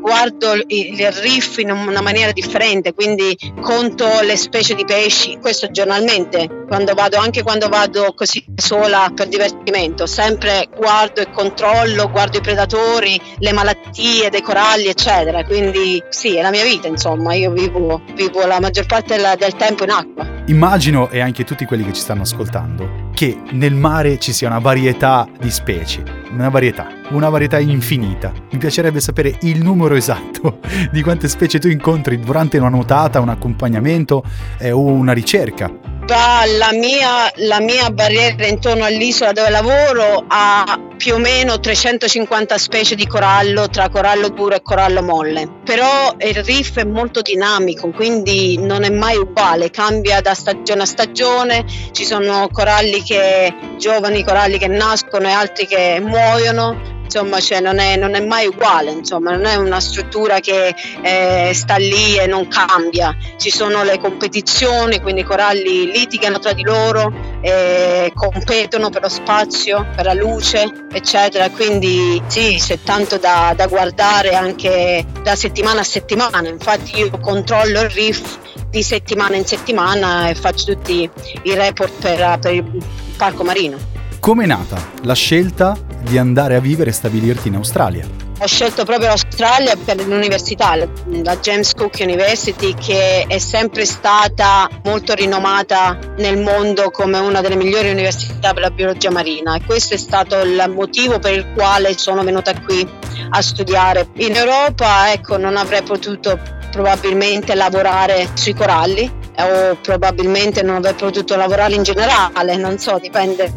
guardo 0.00 0.54
il 0.66 1.12
riff 1.12 1.58
in 1.58 1.70
una 1.70 2.00
maniera 2.00 2.32
differente, 2.32 2.92
quindi 2.92 3.36
conto 3.60 4.20
le 4.22 4.36
specie 4.36 4.74
di 4.74 4.84
pesci, 4.84 5.38
questo 5.40 5.70
giornalmente, 5.70 6.64
quando 6.66 6.94
vado, 6.94 7.16
anche 7.18 7.42
quando 7.42 7.68
vado 7.68 8.12
così 8.14 8.44
sola 8.56 9.12
per 9.14 9.28
divertimento, 9.28 10.06
sempre 10.06 10.68
guardo 10.76 11.20
e 11.20 11.30
controllo, 11.30 12.10
guardo 12.10 12.38
i 12.38 12.40
predatori, 12.40 13.20
le 13.38 13.52
malattie 13.52 14.30
dei 14.30 14.42
coralli, 14.42 14.88
eccetera. 14.88 15.44
Quindi 15.44 15.81
sì, 16.08 16.36
è 16.36 16.42
la 16.42 16.50
mia 16.50 16.64
vita, 16.64 16.88
insomma, 16.88 17.34
io 17.34 17.50
vivo, 17.50 18.02
vivo 18.14 18.46
la 18.46 18.60
maggior 18.60 18.86
parte 18.86 19.16
del, 19.16 19.34
del 19.38 19.54
tempo 19.56 19.84
in 19.84 19.90
acqua. 19.90 20.26
Immagino, 20.46 21.08
e 21.10 21.20
anche 21.20 21.44
tutti 21.44 21.64
quelli 21.64 21.84
che 21.84 21.92
ci 21.92 22.00
stanno 22.00 22.22
ascoltando, 22.22 23.10
che 23.14 23.36
nel 23.50 23.74
mare 23.74 24.18
ci 24.18 24.32
sia 24.32 24.48
una 24.48 24.58
varietà 24.58 25.28
di 25.38 25.50
specie, 25.50 26.02
una 26.30 26.48
varietà, 26.48 26.88
una 27.10 27.28
varietà 27.28 27.58
infinita. 27.58 28.32
Mi 28.50 28.58
piacerebbe 28.58 29.00
sapere 29.00 29.36
il 29.42 29.62
numero 29.62 29.94
esatto 29.94 30.58
di 30.90 31.02
quante 31.02 31.28
specie 31.28 31.58
tu 31.58 31.68
incontri 31.68 32.18
durante 32.18 32.58
una 32.58 32.68
nuotata, 32.68 33.20
un 33.20 33.28
accompagnamento 33.28 34.24
eh, 34.58 34.70
o 34.70 34.80
una 34.80 35.12
ricerca 35.12 35.92
la 36.06 36.72
mia, 36.72 37.30
la 37.36 37.60
mia 37.60 37.90
barriera 37.90 38.46
intorno 38.46 38.84
all'isola 38.84 39.32
dove 39.32 39.50
lavoro 39.50 40.24
ha 40.26 40.78
più 40.96 41.14
o 41.14 41.18
meno 41.18 41.58
350 41.58 42.58
specie 42.58 42.94
di 42.94 43.06
corallo 43.06 43.68
tra 43.68 43.88
corallo 43.88 44.28
duro 44.28 44.54
e 44.54 44.62
corallo 44.62 45.02
molle. 45.02 45.48
Però 45.64 46.14
il 46.18 46.44
riff 46.44 46.78
è 46.78 46.84
molto 46.84 47.22
dinamico, 47.22 47.90
quindi 47.90 48.58
non 48.58 48.84
è 48.84 48.90
mai 48.90 49.16
uguale, 49.16 49.70
cambia 49.70 50.20
da 50.20 50.34
stagione 50.34 50.82
a 50.82 50.86
stagione, 50.86 51.64
ci 51.92 52.04
sono 52.04 52.48
coralli 52.52 53.02
che 53.02 53.54
giovani 53.78 54.22
coralli 54.22 54.58
che 54.58 54.68
nascono 54.68 55.26
e 55.28 55.32
altri 55.32 55.66
che 55.66 56.00
muoiono 56.00 57.00
insomma 57.12 57.40
cioè 57.40 57.60
non, 57.60 57.78
è, 57.78 57.96
non, 57.96 58.14
è, 58.14 58.24
mai 58.24 58.46
uguale, 58.46 58.90
insomma 58.90 59.32
non 59.32 59.44
è 59.44 59.56
una 59.56 59.80
struttura 59.80 60.40
che 60.40 60.74
eh, 61.02 61.50
sta 61.52 61.76
lì 61.76 62.16
e 62.16 62.26
non 62.26 62.48
cambia, 62.48 63.14
ci 63.36 63.50
sono 63.50 63.82
le 63.82 63.98
competizioni, 63.98 64.98
quindi 65.00 65.20
i 65.20 65.24
coralli 65.24 65.90
litigano 65.90 66.38
tra 66.38 66.54
di 66.54 66.62
loro, 66.62 67.12
eh, 67.42 68.10
competono 68.14 68.88
per 68.88 69.02
lo 69.02 69.10
spazio, 69.10 69.86
per 69.94 70.06
la 70.06 70.14
luce, 70.14 70.86
eccetera, 70.90 71.50
quindi 71.50 72.22
sì, 72.28 72.56
c'è 72.58 72.78
tanto 72.82 73.18
da, 73.18 73.52
da 73.54 73.66
guardare 73.66 74.34
anche 74.34 75.04
da 75.22 75.36
settimana 75.36 75.80
a 75.80 75.84
settimana, 75.84 76.48
infatti 76.48 76.98
io 76.98 77.10
controllo 77.20 77.82
il 77.82 77.90
riff 77.90 78.38
di 78.70 78.82
settimana 78.82 79.36
in 79.36 79.44
settimana 79.44 80.30
e 80.30 80.34
faccio 80.34 80.72
tutti 80.72 81.08
i 81.42 81.54
report 81.54 81.92
per, 82.00 82.38
per 82.38 82.54
il 82.54 82.82
parco 83.18 83.44
marino. 83.44 83.76
Come 84.18 84.44
è 84.44 84.46
nata 84.46 84.80
la 85.02 85.14
scelta 85.14 85.76
di 86.02 86.18
andare 86.18 86.56
a 86.56 86.60
vivere 86.60 86.90
e 86.90 86.92
stabilirti 86.92 87.48
in 87.48 87.54
Australia? 87.54 88.06
Ho 88.38 88.46
scelto 88.46 88.84
proprio 88.84 89.08
l'Australia 89.08 89.76
per 89.76 90.04
l'università, 90.04 90.74
la 90.74 91.36
James 91.36 91.74
Cook 91.74 91.98
University, 92.00 92.74
che 92.74 93.24
è 93.28 93.38
sempre 93.38 93.84
stata 93.84 94.68
molto 94.82 95.14
rinomata 95.14 95.96
nel 96.18 96.38
mondo 96.38 96.90
come 96.90 97.18
una 97.18 97.40
delle 97.40 97.54
migliori 97.54 97.90
università 97.90 98.52
per 98.52 98.62
la 98.62 98.70
biologia 98.70 99.12
marina 99.12 99.54
e 99.54 99.62
questo 99.64 99.94
è 99.94 99.96
stato 99.96 100.40
il 100.40 100.72
motivo 100.74 101.20
per 101.20 101.34
il 101.34 101.52
quale 101.54 101.96
sono 101.96 102.24
venuta 102.24 102.52
qui 102.60 102.84
a 103.30 103.40
studiare. 103.40 104.08
In 104.16 104.34
Europa 104.34 105.12
ecco, 105.12 105.36
non 105.36 105.56
avrei 105.56 105.82
potuto 105.82 106.36
probabilmente 106.72 107.54
lavorare 107.54 108.28
sui 108.34 108.54
coralli 108.54 109.20
o 109.44 109.76
probabilmente 109.76 110.62
non 110.62 110.76
avrei 110.76 110.94
potuto 110.94 111.36
lavorare 111.36 111.74
in 111.74 111.82
generale, 111.82 112.56
non 112.56 112.78
so, 112.78 112.98
dipende 112.98 113.52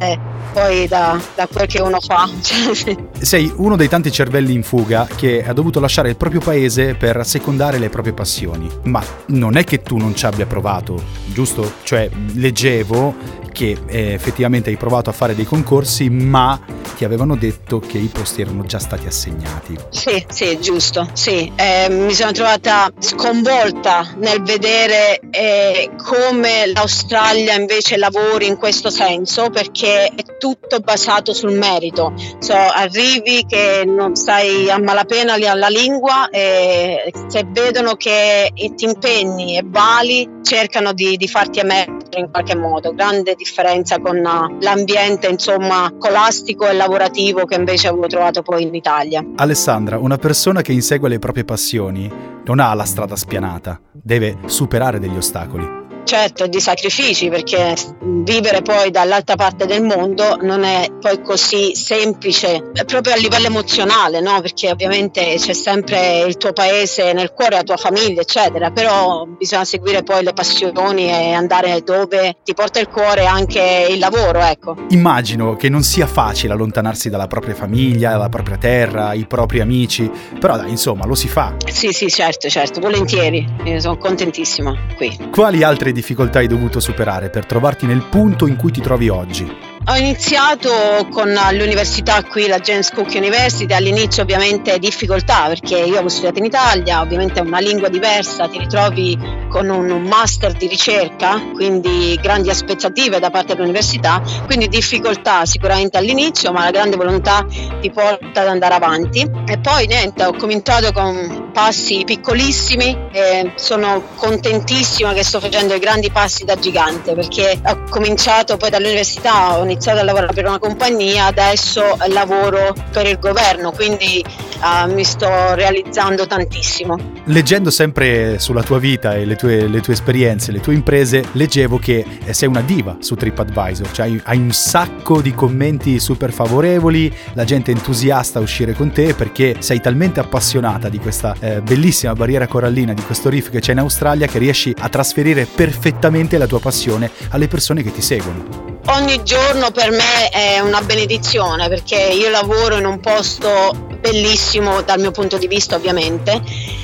poi 0.53 0.87
da, 0.87 1.19
da 1.35 1.47
quel 1.47 1.67
che 1.67 1.81
uno 1.81 1.99
fa. 1.99 2.29
Sei 3.19 3.51
uno 3.55 3.75
dei 3.75 3.87
tanti 3.87 4.11
cervelli 4.11 4.53
in 4.53 4.61
fuga 4.61 5.07
che 5.15 5.43
ha 5.43 5.53
dovuto 5.53 5.79
lasciare 5.79 6.09
il 6.09 6.17
proprio 6.17 6.41
paese 6.41 6.95
per 6.95 7.17
assecondare 7.17 7.79
le 7.79 7.89
proprie 7.89 8.13
passioni, 8.13 8.69
ma 8.83 9.03
non 9.27 9.57
è 9.57 9.63
che 9.63 9.81
tu 9.81 9.97
non 9.97 10.15
ci 10.15 10.25
abbia 10.25 10.45
provato, 10.45 11.01
giusto? 11.33 11.73
Cioè, 11.83 12.09
leggevo 12.33 13.43
che 13.51 13.77
eh, 13.85 14.11
effettivamente 14.11 14.69
hai 14.69 14.75
provato 14.75 15.09
a 15.09 15.13
fare 15.13 15.33
dei 15.33 15.45
concorsi, 15.45 16.09
ma 16.09 16.59
ti 16.97 17.05
avevano 17.05 17.37
detto 17.37 17.79
che 17.79 17.97
i 17.97 18.09
posti 18.11 18.41
erano 18.41 18.63
già 18.65 18.79
stati 18.79 19.07
assegnati. 19.07 19.77
Sì, 19.89 20.25
sì, 20.27 20.59
giusto, 20.59 21.07
sì. 21.13 21.51
Eh, 21.55 21.87
mi 21.89 22.13
sono 22.13 22.33
trovata 22.33 22.91
sconvolta 22.99 24.13
nel 24.17 24.41
vedere 24.43 25.19
eh, 25.31 25.91
come 26.03 26.69
l'Australia 26.73 27.55
invece 27.55 27.95
lavori 27.95 28.47
in 28.47 28.57
questo 28.57 28.89
senso, 28.89 29.49
perché 29.49 30.07
è 30.07 30.37
tutto 30.37 30.79
basato 30.79 31.33
sul 31.33 31.53
merito. 31.53 32.13
So, 32.39 32.53
arrivi 32.53 33.04
che 33.47 33.83
non 33.85 34.15
sai 34.15 34.69
a 34.69 34.79
malapena 34.79 35.35
lì 35.35 35.47
alla 35.47 35.67
lingua 35.67 36.29
e 36.29 37.11
se 37.27 37.45
vedono 37.47 37.95
che 37.95 38.51
ti 38.53 38.85
impegni 38.85 39.57
e 39.57 39.63
vali, 39.65 40.29
cercano 40.41 40.93
di, 40.93 41.17
di 41.17 41.27
farti 41.27 41.59
emergere 41.59 42.19
in 42.19 42.31
qualche 42.31 42.55
modo. 42.55 42.93
Grande 42.93 43.35
differenza 43.35 43.99
con 43.99 44.21
l'ambiente 44.21 45.27
insomma 45.27 45.91
scolastico 45.95 46.67
e 46.67 46.73
lavorativo 46.73 47.45
che 47.45 47.55
invece 47.55 47.87
avevo 47.87 48.07
trovato 48.07 48.41
poi 48.41 48.63
in 48.63 48.73
Italia. 48.73 49.23
Alessandra, 49.35 49.97
una 49.97 50.17
persona 50.17 50.61
che 50.61 50.71
insegue 50.71 51.09
le 51.09 51.19
proprie 51.19 51.45
passioni 51.45 52.11
non 52.43 52.59
ha 52.59 52.73
la 52.73 52.85
strada 52.85 53.15
spianata, 53.15 53.79
deve 53.91 54.37
superare 54.45 54.99
degli 54.99 55.15
ostacoli 55.15 55.83
certo 56.05 56.47
di 56.47 56.59
sacrifici 56.61 57.29
perché 57.29 57.75
vivere 58.01 58.61
poi 58.61 58.91
dall'altra 58.91 59.35
parte 59.35 59.65
del 59.65 59.81
mondo 59.81 60.37
non 60.41 60.63
è 60.63 60.87
poi 60.99 61.21
così 61.21 61.75
semplice 61.75 62.71
proprio 62.85 63.13
a 63.13 63.17
livello 63.17 63.47
emozionale 63.47 64.21
no? 64.21 64.39
perché 64.41 64.71
ovviamente 64.71 65.35
c'è 65.37 65.53
sempre 65.53 66.19
il 66.19 66.37
tuo 66.37 66.53
paese 66.53 67.11
nel 67.13 67.33
cuore 67.33 67.55
la 67.55 67.63
tua 67.63 67.77
famiglia 67.77 68.21
eccetera 68.21 68.71
però 68.71 69.25
bisogna 69.25 69.65
seguire 69.65 70.03
poi 70.03 70.23
le 70.23 70.33
passioni 70.33 71.07
e 71.09 71.33
andare 71.33 71.81
dove 71.81 72.37
ti 72.43 72.53
porta 72.53 72.79
il 72.79 72.87
cuore 72.87 73.25
anche 73.25 73.87
il 73.89 73.99
lavoro 73.99 74.39
ecco. 74.39 74.75
Immagino 74.89 75.55
che 75.55 75.69
non 75.69 75.83
sia 75.83 76.07
facile 76.07 76.53
allontanarsi 76.53 77.09
dalla 77.09 77.27
propria 77.27 77.55
famiglia 77.55 78.11
dalla 78.11 78.29
propria 78.29 78.57
terra 78.57 79.13
i 79.13 79.25
propri 79.25 79.59
amici 79.59 80.09
però 80.39 80.55
dai 80.55 80.69
insomma 80.69 81.05
lo 81.05 81.15
si 81.15 81.27
fa. 81.27 81.55
Sì 81.65 81.91
sì 81.91 82.09
certo 82.09 82.47
certo 82.49 82.79
volentieri 82.79 83.45
sono 83.79 83.97
contentissima 83.97 84.77
qui. 84.95 85.17
Quali 85.31 85.63
altre 85.63 85.91
difficoltà 85.95 86.39
hai 86.39 86.47
dovuto 86.47 86.79
superare 86.79 87.29
per 87.29 87.45
trovarti 87.45 87.87
nel 87.87 88.03
punto 88.03 88.45
in 88.45 88.57
cui 88.57 88.71
ti 88.71 88.81
trovi 88.81 89.09
oggi? 89.09 89.74
Ho 89.87 89.95
iniziato 89.97 91.07
con 91.11 91.31
l'università 91.51 92.23
qui, 92.23 92.47
la 92.47 92.57
James 92.57 92.89
Cook 92.89 93.13
University, 93.13 93.71
all'inizio 93.71 94.23
ovviamente 94.23 94.79
difficoltà 94.79 95.45
perché 95.45 95.77
io 95.77 95.93
avevo 95.93 96.09
studiato 96.09 96.39
in 96.39 96.45
Italia, 96.45 97.01
ovviamente 97.01 97.39
è 97.39 97.43
una 97.43 97.59
lingua 97.59 97.87
diversa, 97.87 98.47
ti 98.47 98.57
ritrovi 98.57 99.15
con 99.47 99.69
un 99.69 100.01
master 100.01 100.53
di 100.53 100.67
ricerca, 100.67 101.39
quindi 101.53 102.19
grandi 102.19 102.49
aspettative 102.49 103.19
da 103.19 103.29
parte 103.29 103.53
dell'università, 103.53 104.23
quindi 104.45 104.67
difficoltà 104.67 105.45
sicuramente 105.45 105.97
all'inizio, 105.97 106.51
ma 106.51 106.63
la 106.63 106.71
grande 106.71 106.95
volontà 106.97 107.45
ti 107.79 107.91
porta 107.91 108.41
ad 108.41 108.47
andare 108.47 108.73
avanti. 108.73 109.21
E 109.47 109.59
poi 109.59 109.85
niente, 109.85 110.25
ho 110.25 110.33
cominciato 110.33 110.91
con 110.91 111.51
passi 111.53 112.01
piccolissimi 112.03 113.07
e 113.13 113.53
sono 113.55 114.03
contentissima 114.15 115.13
che 115.13 115.23
sto 115.23 115.39
facendo 115.39 115.73
i 115.73 115.79
grandi 115.79 116.11
passi 116.11 116.43
da 116.43 116.55
gigante 116.55 117.13
perché 117.13 117.57
ho 117.63 117.83
cominciato 117.89 118.57
poi 118.57 118.69
dall'università, 118.69 119.57
ho 119.57 119.63
iniziato 119.75 119.99
a 119.99 120.03
lavorare 120.03 120.33
per 120.33 120.45
una 120.47 120.57
compagnia, 120.57 121.25
adesso 121.25 121.97
lavoro 122.07 122.73
per 122.91 123.05
il 123.05 123.19
governo, 123.19 123.71
quindi 123.71 124.23
uh, 124.59 124.91
mi 124.91 125.03
sto 125.03 125.53
realizzando 125.53 126.27
tantissimo. 126.27 126.97
Leggendo 127.25 127.69
sempre 127.69 128.39
sulla 128.39 128.63
tua 128.63 128.79
vita 128.79 129.15
e 129.15 129.25
le 129.25 129.35
tue, 129.35 129.67
le 129.67 129.81
tue 129.81 129.93
esperienze, 129.93 130.51
le 130.51 130.59
tue 130.59 130.73
imprese, 130.73 131.23
leggevo 131.31 131.77
che 131.77 132.05
sei 132.29 132.47
una 132.47 132.61
diva 132.61 132.97
su 132.99 133.15
TripAdvisor, 133.15 133.91
cioè 133.91 134.05
hai, 134.05 134.21
hai 134.25 134.37
un 134.37 134.51
sacco 134.51 135.21
di 135.21 135.33
commenti 135.33 135.99
super 135.99 136.31
favorevoli, 136.31 137.13
la 137.33 137.43
gente 137.43 137.71
è 137.71 137.75
entusiasta 137.75 138.39
a 138.39 138.41
uscire 138.41 138.73
con 138.73 138.91
te 138.91 139.13
perché 139.13 139.57
sei 139.59 139.81
talmente 139.81 140.19
appassionata 140.19 140.89
di 140.89 140.99
questa 140.99 141.35
eh, 141.39 141.61
bellissima 141.61 142.13
barriera 142.13 142.47
corallina, 142.47 142.93
di 142.93 143.03
questo 143.03 143.29
reef 143.29 143.49
che 143.49 143.59
c'è 143.59 143.71
in 143.71 143.79
Australia 143.79 144.27
che 144.27 144.39
riesci 144.39 144.73
a 144.77 144.89
trasferire 144.89 145.45
perfettamente 145.45 146.37
la 146.37 146.47
tua 146.47 146.59
passione 146.59 147.09
alle 147.29 147.47
persone 147.47 147.83
che 147.83 147.91
ti 147.91 148.01
seguono 148.01 148.73
ogni 148.87 149.23
giorno 149.23 149.71
per 149.71 149.91
me 149.91 150.29
è 150.29 150.59
una 150.59 150.81
benedizione 150.81 151.67
perché 151.69 151.95
io 151.95 152.29
lavoro 152.29 152.77
in 152.77 152.85
un 152.85 152.99
posto 152.99 153.71
bellissimo 153.99 154.54
dal 154.59 154.99
mio 154.99 155.11
punto 155.11 155.37
di 155.37 155.47
vista 155.47 155.75
ovviamente. 155.75 156.41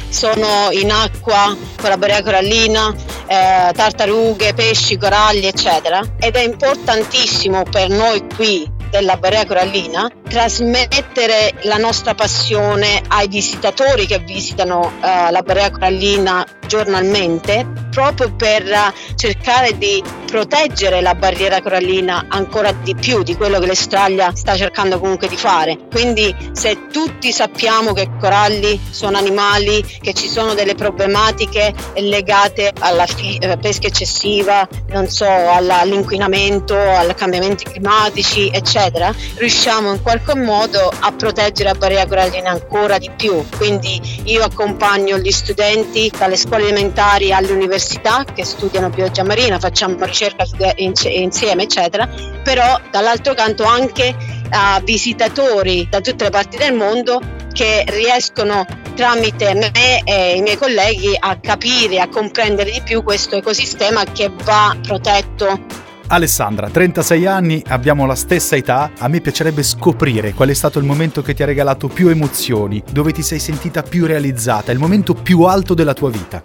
Sono 0.10 0.70
in 0.72 0.92
acqua 0.92 1.56
con 1.80 1.90
la 1.90 1.98
barriera 1.98 2.22
corallina, 2.22 2.94
eh, 3.28 3.72
tartarughe, 3.74 4.54
pesci, 4.54 4.98
coralli 4.98 5.46
eccetera 5.46 6.02
ed 6.20 6.36
è 6.36 6.42
importantissimo 6.42 7.64
per 7.64 7.90
noi 7.90 8.26
qui 8.36 8.70
della 8.90 9.16
barriera 9.16 9.46
corallina, 9.46 10.12
trasmettere 10.32 11.56
la 11.64 11.76
nostra 11.76 12.16
passione 12.16 13.02
ai 13.10 13.28
visitatori 13.28 14.06
che 14.06 14.20
visitano 14.20 14.80
uh, 14.80 15.30
la 15.30 15.42
barriera 15.44 15.72
corallina 15.72 16.48
giornalmente, 16.68 17.68
proprio 17.90 18.34
per 18.34 18.64
uh, 18.64 19.16
cercare 19.18 19.78
di 19.78 20.02
proteggere 20.26 21.02
la 21.02 21.16
barriera 21.16 21.62
corallina 21.62 22.28
ancora 22.30 22.72
di 22.72 22.96
più 22.96 23.24
di 23.24 23.36
quello 23.36 23.60
che 23.60 23.66
l'Australia 23.66 24.32
sta 24.34 24.56
cercando 24.56 25.02
comunque 25.02 25.28
di 25.28 25.36
fare. 25.36 25.78
Quindi 25.92 26.34
se 26.54 26.88
tutti 26.90 27.34
sappiamo 27.34 27.92
che 27.92 28.04
i 28.04 28.12
coralli 28.18 28.80
sono 28.90 29.18
animali, 29.18 29.84
che 30.00 30.14
ci 30.14 30.30
sono 30.30 30.54
delle 30.54 30.76
problematiche 30.76 31.74
legate 31.96 32.72
alla 32.80 33.06
fi- 33.06 33.36
eh, 33.36 33.58
pesca 33.58 33.88
eccessiva, 33.88 34.66
non 34.92 35.10
so, 35.10 35.28
all'inquinamento, 35.28 36.78
ai 36.78 37.14
cambiamenti 37.16 37.66
climatici, 37.66 38.50
eccetera, 38.54 39.14
riusciamo 39.36 39.92
in 39.92 40.02
qualche 40.02 40.21
modo 40.36 40.92
a 41.00 41.12
proteggere 41.12 41.70
la 41.70 41.76
barriera 41.76 42.06
corallina 42.06 42.50
ancora 42.50 42.98
di 42.98 43.10
più. 43.16 43.44
Quindi 43.58 44.22
io 44.26 44.44
accompagno 44.44 45.18
gli 45.18 45.32
studenti 45.32 46.12
dalle 46.16 46.38
scuole 46.38 46.64
elementari 46.64 47.34
alle 47.34 47.52
università 47.52 48.24
che 48.24 48.46
studiano 48.46 48.90
biologia 48.90 49.24
marina, 49.24 49.60
facciamo 49.60 49.96
ricerca 50.06 50.46
insieme, 50.76 51.64
eccetera, 51.64 52.08
però 52.44 52.80
dall'altro 52.92 53.34
canto 53.34 53.64
anche 53.64 54.16
a 54.50 54.82
visitatori 54.84 55.88
da 55.90 56.02
tutte 56.02 56.26
le 56.26 56.30
parti 56.30 56.58
del 56.58 56.74
mondo 56.74 57.20
che 57.52 57.84
riescono 57.88 58.66
tramite 58.96 59.54
me 59.54 60.02
e 60.04 60.36
i 60.36 60.42
miei 60.42 60.58
colleghi 60.58 61.16
a 61.18 61.40
capire, 61.40 62.00
a 62.00 62.10
comprendere 62.10 62.72
di 62.72 62.82
più 62.82 63.04
questo 63.04 63.36
ecosistema 63.36 64.04
che 64.04 64.32
va 64.44 64.76
protetto 64.82 65.90
Alessandra, 66.14 66.70
36 66.70 67.26
anni, 67.26 67.64
abbiamo 67.68 68.06
la 68.06 68.16
stessa 68.16 68.58
età, 68.58 68.92
a 68.98 69.08
me 69.08 69.22
piacerebbe 69.22 69.64
scoprire 69.64 70.34
qual 70.34 70.50
è 70.50 70.54
stato 70.54 70.78
il 70.78 70.84
momento 70.84 71.22
che 71.22 71.34
ti 71.34 71.42
ha 71.42 71.46
regalato 71.46 71.88
più 71.88 72.10
emozioni, 72.10 72.84
dove 72.92 73.14
ti 73.14 73.22
sei 73.22 73.40
sentita 73.40 73.82
più 73.82 74.06
realizzata, 74.06 74.74
il 74.74 74.78
momento 74.78 75.14
più 75.14 75.44
alto 75.44 75.74
della 75.74 75.94
tua 75.94 76.10
vita. 76.10 76.44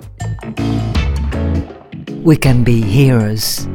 We 2.23 2.39
can 2.39 2.63
be 2.63 2.81
heroes. 2.89 3.69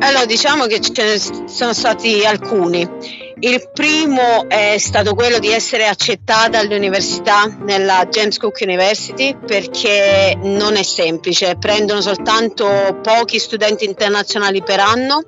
Allora, 0.00 0.24
diciamo 0.26 0.66
che 0.66 0.80
ce 0.80 1.04
ne 1.04 1.46
sono 1.46 1.72
stati 1.72 2.24
alcuni. 2.24 3.19
Il 3.42 3.70
primo 3.72 4.46
è 4.48 4.76
stato 4.76 5.14
quello 5.14 5.38
di 5.38 5.48
essere 5.48 5.86
accettata 5.86 6.58
all'università, 6.58 7.46
nella 7.46 8.06
James 8.10 8.36
Cook 8.36 8.58
University, 8.60 9.34
perché 9.34 10.36
non 10.42 10.76
è 10.76 10.82
semplice, 10.82 11.56
prendono 11.56 12.02
soltanto 12.02 13.00
pochi 13.02 13.38
studenti 13.38 13.86
internazionali 13.86 14.62
per 14.62 14.80
anno 14.80 15.24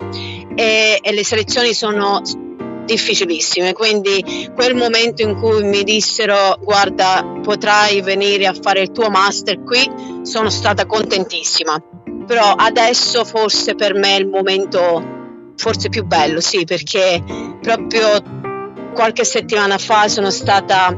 e, 0.55 0.99
e 1.01 1.13
le 1.13 1.25
selezioni 1.25 1.73
sono 1.73 2.21
difficilissime, 2.85 3.73
quindi 3.73 4.51
quel 4.55 4.75
momento 4.75 5.23
in 5.23 5.35
cui 5.41 5.63
mi 5.65 5.83
dissero 5.83 6.59
guarda 6.61 7.41
potrai 7.43 8.03
venire 8.03 8.47
a 8.47 8.53
fare 8.53 8.83
il 8.83 8.91
tuo 8.91 9.09
master 9.09 9.63
qui, 9.63 9.91
sono 10.21 10.51
stata 10.51 10.85
contentissima, 10.85 11.83
però 12.27 12.53
adesso 12.53 13.25
forse 13.25 13.75
per 13.75 13.95
me 13.95 14.17
è 14.17 14.19
il 14.19 14.27
momento 14.27 15.21
forse 15.63 15.91
più 15.91 16.05
bello, 16.05 16.41
sì, 16.41 16.65
perché 16.65 17.23
proprio 17.63 18.21
qualche 18.93 19.25
settimana 19.25 19.79
fa 19.79 20.09
sono 20.09 20.29
stata 20.33 20.93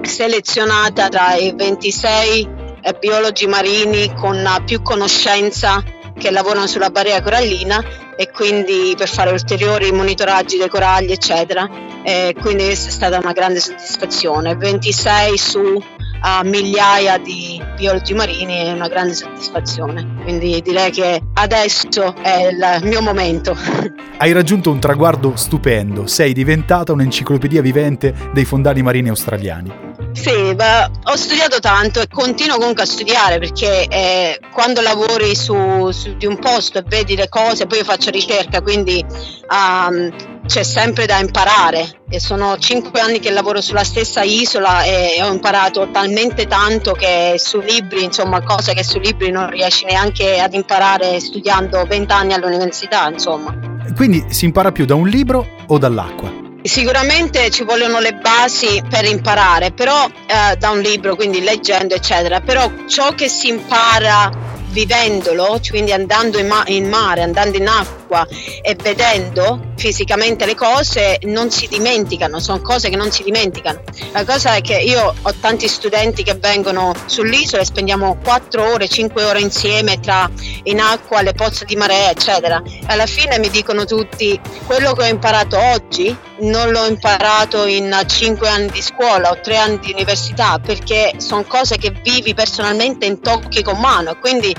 selezionata 0.00 1.08
tra 1.08 1.34
i 1.34 1.52
26 1.54 2.48
eh, 2.80 2.96
biologi 2.98 3.46
marini 3.46 4.14
con 4.14 4.42
più 4.64 4.80
conoscenza 4.80 5.84
che 6.16 6.30
lavorano 6.30 6.66
sulla 6.66 6.88
barriera 6.88 7.20
corallina 7.20 7.84
e 8.16 8.30
quindi 8.30 8.94
per 8.96 9.08
fare 9.08 9.30
ulteriori 9.30 9.92
monitoraggi 9.92 10.56
dei 10.56 10.70
coralli 10.70 11.12
eccetera. 11.12 11.68
E 12.02 12.34
quindi 12.40 12.64
è 12.68 12.74
stata 12.74 13.18
una 13.18 13.32
grande 13.32 13.60
soddisfazione. 13.60 14.56
26 14.56 15.36
su 15.36 15.82
a 16.22 16.42
migliaia 16.44 17.18
di 17.18 17.57
biologi 17.78 18.12
marini 18.12 18.56
è 18.56 18.72
una 18.72 18.88
grande 18.88 19.14
soddisfazione. 19.14 20.16
Quindi 20.22 20.60
direi 20.60 20.90
che 20.90 21.22
adesso 21.34 22.14
è 22.20 22.48
il 22.48 22.80
mio 22.82 23.00
momento. 23.00 23.56
Hai 24.18 24.32
raggiunto 24.32 24.70
un 24.70 24.80
traguardo 24.80 25.36
stupendo, 25.36 26.08
sei 26.08 26.32
diventata 26.32 26.92
un'enciclopedia 26.92 27.62
vivente 27.62 28.12
dei 28.34 28.44
fondali 28.44 28.82
marini 28.82 29.08
australiani. 29.08 29.86
Sì, 30.12 30.54
beh, 30.54 30.90
ho 31.04 31.16
studiato 31.16 31.60
tanto 31.60 32.00
e 32.00 32.08
continuo 32.08 32.58
comunque 32.58 32.82
a 32.82 32.86
studiare 32.86 33.38
perché 33.38 33.86
eh, 33.86 34.40
quando 34.52 34.80
lavori 34.80 35.36
su, 35.36 35.90
su, 35.92 36.16
di 36.16 36.26
un 36.26 36.38
posto 36.38 36.78
e 36.78 36.84
vedi 36.84 37.14
le 37.14 37.28
cose, 37.28 37.66
poi 37.66 37.78
io 37.78 37.84
faccio 37.84 38.10
ricerca, 38.10 38.60
quindi 38.60 39.04
um, 39.48 40.37
c'è 40.48 40.62
sempre 40.62 41.04
da 41.04 41.18
imparare 41.18 42.00
e 42.08 42.18
sono 42.18 42.56
cinque 42.56 43.00
anni 43.00 43.18
che 43.18 43.30
lavoro 43.30 43.60
sulla 43.60 43.84
stessa 43.84 44.22
isola 44.22 44.82
e 44.82 45.20
ho 45.22 45.30
imparato 45.30 45.90
talmente 45.92 46.46
tanto 46.46 46.92
che 46.92 47.34
su 47.36 47.60
libri, 47.60 48.02
insomma, 48.02 48.42
cose 48.42 48.72
che 48.72 48.82
su 48.82 48.98
libri 48.98 49.30
non 49.30 49.50
riesci 49.50 49.84
neanche 49.84 50.40
ad 50.40 50.54
imparare 50.54 51.20
studiando 51.20 51.84
vent'anni 51.84 52.32
all'università, 52.32 53.10
insomma. 53.10 53.54
Quindi 53.94 54.24
si 54.30 54.46
impara 54.46 54.72
più 54.72 54.86
da 54.86 54.94
un 54.94 55.06
libro 55.06 55.46
o 55.66 55.76
dall'acqua? 55.76 56.32
Sicuramente 56.62 57.50
ci 57.50 57.64
vogliono 57.64 58.00
le 58.00 58.14
basi 58.14 58.82
per 58.88 59.04
imparare, 59.04 59.72
però 59.72 60.06
eh, 60.06 60.56
da 60.56 60.70
un 60.70 60.80
libro, 60.80 61.14
quindi 61.14 61.42
leggendo, 61.42 61.94
eccetera, 61.94 62.40
però 62.40 62.70
ciò 62.86 63.12
che 63.12 63.28
si 63.28 63.48
impara 63.48 64.47
vivendolo, 64.70 65.60
quindi 65.68 65.92
andando 65.92 66.38
in, 66.38 66.46
ma- 66.46 66.64
in, 66.66 66.88
mare, 66.88 67.22
andando 67.22 67.56
in 67.56 67.68
acqua 67.68 68.26
e 68.62 68.74
vedendo 68.74 69.72
fisicamente 69.76 70.44
le 70.46 70.54
cose, 70.54 71.18
non 71.22 71.50
si 71.50 71.68
dimenticano, 71.68 72.40
sono 72.40 72.60
cose 72.60 72.88
che 72.88 72.96
non 72.96 73.10
si 73.10 73.22
dimenticano. 73.22 73.82
La 74.12 74.24
cosa 74.24 74.54
è 74.54 74.60
che 74.60 74.76
io 74.76 75.14
ho 75.20 75.34
tanti 75.40 75.68
studenti 75.68 76.22
che 76.22 76.34
vengono 76.34 76.94
sull'isola 77.06 77.62
e 77.62 77.64
spendiamo 77.64 78.18
4 78.22 78.72
ore, 78.72 78.88
5 78.88 79.24
ore 79.24 79.40
insieme 79.40 80.00
tra 80.00 80.28
in 80.64 80.80
acqua, 80.80 81.22
le 81.22 81.32
pozze 81.32 81.64
di 81.64 81.76
marea, 81.76 82.10
eccetera. 82.10 82.62
Alla 82.86 83.06
fine 83.06 83.38
mi 83.38 83.50
dicono 83.50 83.84
tutti, 83.84 84.38
quello 84.66 84.92
che 84.94 85.02
ho 85.02 85.06
imparato 85.06 85.58
oggi 85.58 86.16
non 86.40 86.70
l'ho 86.70 86.86
imparato 86.86 87.66
in 87.66 87.96
5 88.06 88.48
anni 88.48 88.70
di 88.70 88.82
scuola 88.82 89.30
o 89.30 89.40
3 89.40 89.56
anni 89.56 89.78
di 89.78 89.92
università, 89.92 90.58
perché 90.58 91.14
sono 91.18 91.44
cose 91.44 91.76
che 91.78 91.92
vivi 92.02 92.34
personalmente 92.34 93.06
in 93.06 93.20
tocchi 93.20 93.62
con 93.62 93.78
mano, 93.78 94.18
quindi 94.18 94.54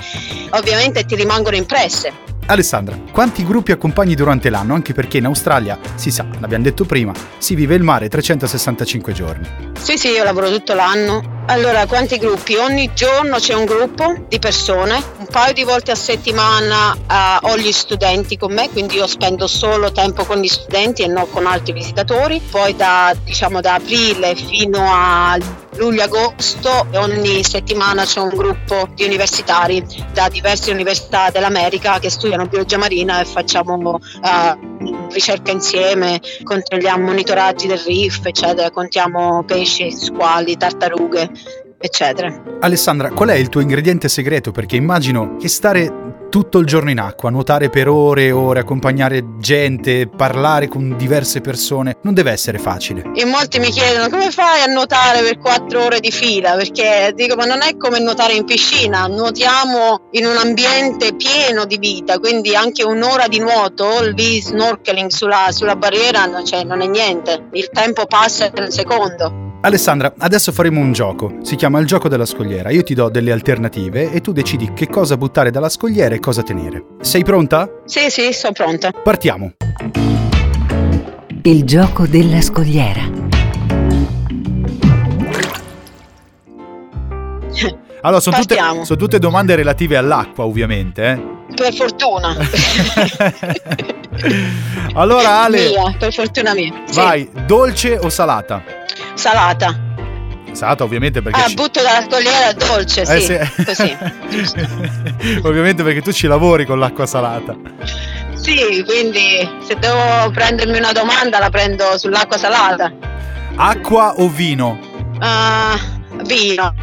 ovviamente 0.50 1.04
ti 1.04 1.14
rimangono 1.14 1.56
impresse. 1.56 2.30
Alessandra, 2.50 2.98
quanti 3.12 3.44
gruppi 3.44 3.70
accompagni 3.70 4.16
durante 4.16 4.50
l'anno? 4.50 4.74
Anche 4.74 4.92
perché 4.92 5.18
in 5.18 5.26
Australia, 5.26 5.78
si 5.94 6.10
sa, 6.10 6.26
l'abbiamo 6.40 6.64
detto 6.64 6.84
prima, 6.84 7.12
si 7.38 7.54
vive 7.54 7.76
il 7.76 7.82
mare 7.84 8.08
365 8.08 9.12
giorni. 9.12 9.48
Sì, 9.78 9.96
sì, 9.96 10.08
io 10.08 10.24
lavoro 10.24 10.50
tutto 10.50 10.74
l'anno. 10.74 11.38
Allora, 11.46 11.86
quanti 11.86 12.18
gruppi? 12.18 12.56
Ogni 12.56 12.90
giorno 12.92 13.36
c'è 13.36 13.54
un 13.54 13.66
gruppo 13.66 14.24
di 14.28 14.40
persone, 14.40 15.00
un 15.18 15.26
paio 15.26 15.52
di 15.52 15.62
volte 15.62 15.92
a 15.92 15.94
settimana 15.94 16.92
uh, 16.92 17.46
ho 17.46 17.56
gli 17.56 17.70
studenti 17.70 18.36
con 18.36 18.52
me, 18.52 18.68
quindi 18.68 18.96
io 18.96 19.06
spendo 19.06 19.46
solo 19.46 19.92
tempo 19.92 20.24
con 20.24 20.38
gli 20.38 20.48
studenti 20.48 21.02
e 21.02 21.06
non 21.06 21.30
con 21.30 21.46
altri 21.46 21.72
visitatori. 21.72 22.40
Poi 22.50 22.74
da, 22.74 23.14
diciamo, 23.24 23.60
da 23.60 23.74
aprile 23.74 24.34
fino 24.34 24.84
a 24.92 25.38
luglio-agosto 25.80 26.88
ogni 26.96 27.42
settimana 27.42 28.04
c'è 28.04 28.20
un 28.20 28.28
gruppo 28.28 28.90
di 28.94 29.04
universitari 29.04 29.82
da 30.12 30.28
diverse 30.28 30.70
università 30.70 31.30
dell'America 31.30 31.98
che 31.98 32.10
studiano 32.10 32.46
biologia 32.46 32.76
marina 32.76 33.20
e 33.20 33.24
facciamo 33.24 33.76
uh, 33.94 35.08
ricerca 35.10 35.50
insieme, 35.50 36.20
controlliamo 36.42 37.06
monitoraggi 37.06 37.66
del 37.66 37.78
reef, 37.78 38.20
eccetera, 38.26 38.70
contiamo 38.70 39.42
pesci, 39.44 39.90
squali, 39.90 40.56
tartarughe 40.58 41.30
eccetera. 41.78 42.42
Alessandra, 42.60 43.10
qual 43.10 43.30
è 43.30 43.34
il 43.34 43.48
tuo 43.48 43.62
ingrediente 43.62 44.10
segreto? 44.10 44.52
Perché 44.52 44.76
immagino 44.76 45.36
che 45.38 45.48
stare 45.48 46.09
tutto 46.30 46.58
il 46.58 46.66
giorno 46.66 46.90
in 46.90 47.00
acqua, 47.00 47.28
nuotare 47.28 47.68
per 47.68 47.88
ore 47.88 48.26
e 48.26 48.30
ore, 48.30 48.60
accompagnare 48.60 49.38
gente, 49.38 50.06
parlare 50.06 50.68
con 50.68 50.96
diverse 50.96 51.40
persone, 51.40 51.96
non 52.02 52.14
deve 52.14 52.30
essere 52.30 52.58
facile. 52.58 53.10
In 53.14 53.28
molti 53.28 53.58
mi 53.58 53.70
chiedono 53.70 54.08
come 54.08 54.30
fai 54.30 54.62
a 54.62 54.72
nuotare 54.72 55.20
per 55.20 55.38
quattro 55.38 55.84
ore 55.84 56.00
di 56.00 56.10
fila, 56.10 56.54
perché 56.54 57.12
dico 57.14 57.34
ma 57.34 57.44
non 57.44 57.62
è 57.62 57.76
come 57.76 57.98
nuotare 57.98 58.34
in 58.34 58.44
piscina, 58.44 59.06
nuotiamo 59.08 60.08
in 60.12 60.24
un 60.24 60.36
ambiente 60.36 61.14
pieno 61.14 61.66
di 61.66 61.78
vita, 61.78 62.18
quindi 62.18 62.54
anche 62.54 62.84
un'ora 62.84 63.26
di 63.26 63.40
nuoto, 63.40 64.02
lì 64.02 64.40
snorkeling 64.40 65.10
sulla, 65.10 65.48
sulla 65.50 65.76
barriera, 65.76 66.28
cioè, 66.44 66.62
non 66.64 66.80
è 66.80 66.86
niente, 66.86 67.48
il 67.52 67.68
tempo 67.72 68.06
passa 68.06 68.46
in 68.46 68.52
un 68.56 68.70
secondo. 68.70 69.49
Alessandra, 69.62 70.14
adesso 70.16 70.52
faremo 70.52 70.80
un 70.80 70.92
gioco. 70.92 71.36
Si 71.42 71.54
chiama 71.54 71.78
il 71.80 71.86
gioco 71.86 72.08
della 72.08 72.24
scogliera. 72.24 72.70
Io 72.70 72.82
ti 72.82 72.94
do 72.94 73.10
delle 73.10 73.30
alternative 73.30 74.10
e 74.10 74.22
tu 74.22 74.32
decidi 74.32 74.72
che 74.72 74.88
cosa 74.88 75.18
buttare 75.18 75.50
dalla 75.50 75.68
scogliera 75.68 76.14
e 76.14 76.18
cosa 76.18 76.42
tenere. 76.42 76.84
Sei 77.02 77.22
pronta? 77.22 77.68
Sì, 77.84 78.08
sì, 78.08 78.32
sono 78.32 78.54
pronta. 78.54 78.90
Partiamo. 78.90 79.52
Il 81.42 81.64
gioco 81.64 82.06
della 82.06 82.40
scogliera. 82.40 83.28
Allora, 88.02 88.20
sono 88.20 88.38
tutte, 88.38 88.56
sono 88.56 88.98
tutte, 88.98 89.18
domande 89.18 89.54
relative 89.54 89.98
all'acqua, 89.98 90.46
ovviamente. 90.46 91.04
Eh? 91.04 91.20
Per 91.54 91.74
fortuna. 91.74 92.34
allora, 94.94 95.42
Ale. 95.42 95.68
Mia, 95.68 95.94
per 95.98 96.10
fortuna 96.10 96.54
mia. 96.54 96.72
Vai, 96.94 97.28
sì. 97.30 97.44
dolce 97.44 97.98
o 97.98 98.08
salata? 98.08 98.79
Salata. 99.20 99.78
Salata 100.52 100.82
ovviamente 100.82 101.20
perché... 101.20 101.38
Ah, 101.38 101.46
ci... 101.46 101.54
butto 101.54 101.82
dalla 101.82 102.00
scogliera 102.00 102.52
dolce, 102.54 103.02
eh, 103.02 103.20
sì, 103.20 103.38
sì. 103.46 103.64
così. 103.64 105.40
ovviamente 105.44 105.82
perché 105.82 106.00
tu 106.00 106.10
ci 106.10 106.26
lavori 106.26 106.64
con 106.64 106.78
l'acqua 106.78 107.04
salata. 107.04 107.54
Sì, 108.32 108.82
quindi 108.86 109.46
se 109.62 109.76
devo 109.78 110.30
prendermi 110.30 110.78
una 110.78 110.92
domanda 110.92 111.38
la 111.38 111.50
prendo 111.50 111.98
sull'acqua 111.98 112.38
salata. 112.38 112.90
Acqua 113.56 114.14
o 114.16 114.28
vino? 114.30 114.78
Uh, 115.20 116.22
vino. 116.24 116.74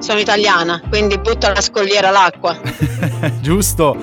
Sono 0.00 0.18
italiana, 0.18 0.82
quindi 0.86 1.18
butto 1.18 1.46
alla 1.46 1.62
scogliera 1.62 2.10
l'acqua. 2.10 2.60
Giusto. 3.40 3.96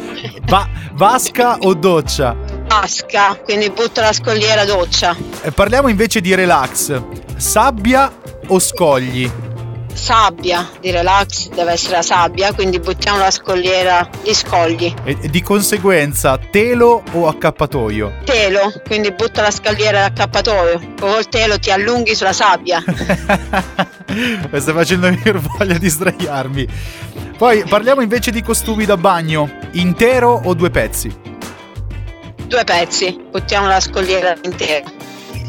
Va- 0.47 0.67
vasca 0.93 1.57
o 1.59 1.75
doccia? 1.75 2.56
Vasca, 2.79 3.35
quindi 3.43 3.71
butto 3.71 4.01
la 4.01 4.13
scogliera 4.13 4.63
doccia. 4.63 5.15
E 5.41 5.51
parliamo 5.51 5.87
invece 5.87 6.21
di 6.21 6.35
relax. 6.35 7.01
Sabbia 7.35 8.11
o 8.47 8.59
scogli? 8.59 9.29
sabbia 9.97 10.69
di 10.79 10.91
relax 10.91 11.49
deve 11.49 11.71
essere 11.71 11.95
la 11.95 12.01
sabbia, 12.03 12.53
quindi 12.53 12.79
buttiamo 12.79 13.17
la 13.17 13.31
scogliera 13.31 14.07
di 14.21 14.31
scogli. 14.31 14.93
E 15.03 15.27
di 15.27 15.41
conseguenza 15.41 16.37
telo 16.37 17.01
o 17.13 17.27
accappatoio? 17.27 18.19
Telo, 18.23 18.71
quindi 18.85 19.11
butto 19.11 19.41
la 19.41 19.49
scogliera 19.49 20.01
d'accappatoio. 20.01 20.93
Col 20.99 21.27
telo 21.29 21.57
ti 21.57 21.71
allunghi 21.71 22.13
sulla 22.13 22.31
sabbia. 22.31 22.83
Mi 22.85 24.49
stai 24.61 24.73
facendo 24.75 25.09
venire 25.09 25.39
voglia 25.39 25.79
di 25.79 25.89
sdraiarmi. 25.89 26.67
Poi 27.35 27.63
parliamo 27.63 28.01
invece 28.01 28.29
di 28.29 28.43
costumi 28.43 28.85
da 28.85 28.97
bagno, 28.97 29.49
intero 29.71 30.39
o 30.43 30.53
due 30.53 30.69
pezzi? 30.69 31.26
Due 32.47 32.63
pezzi, 32.63 33.19
buttiamo 33.29 33.67
la 33.67 33.81
scogliera 33.81 34.33
intera. 34.43 34.89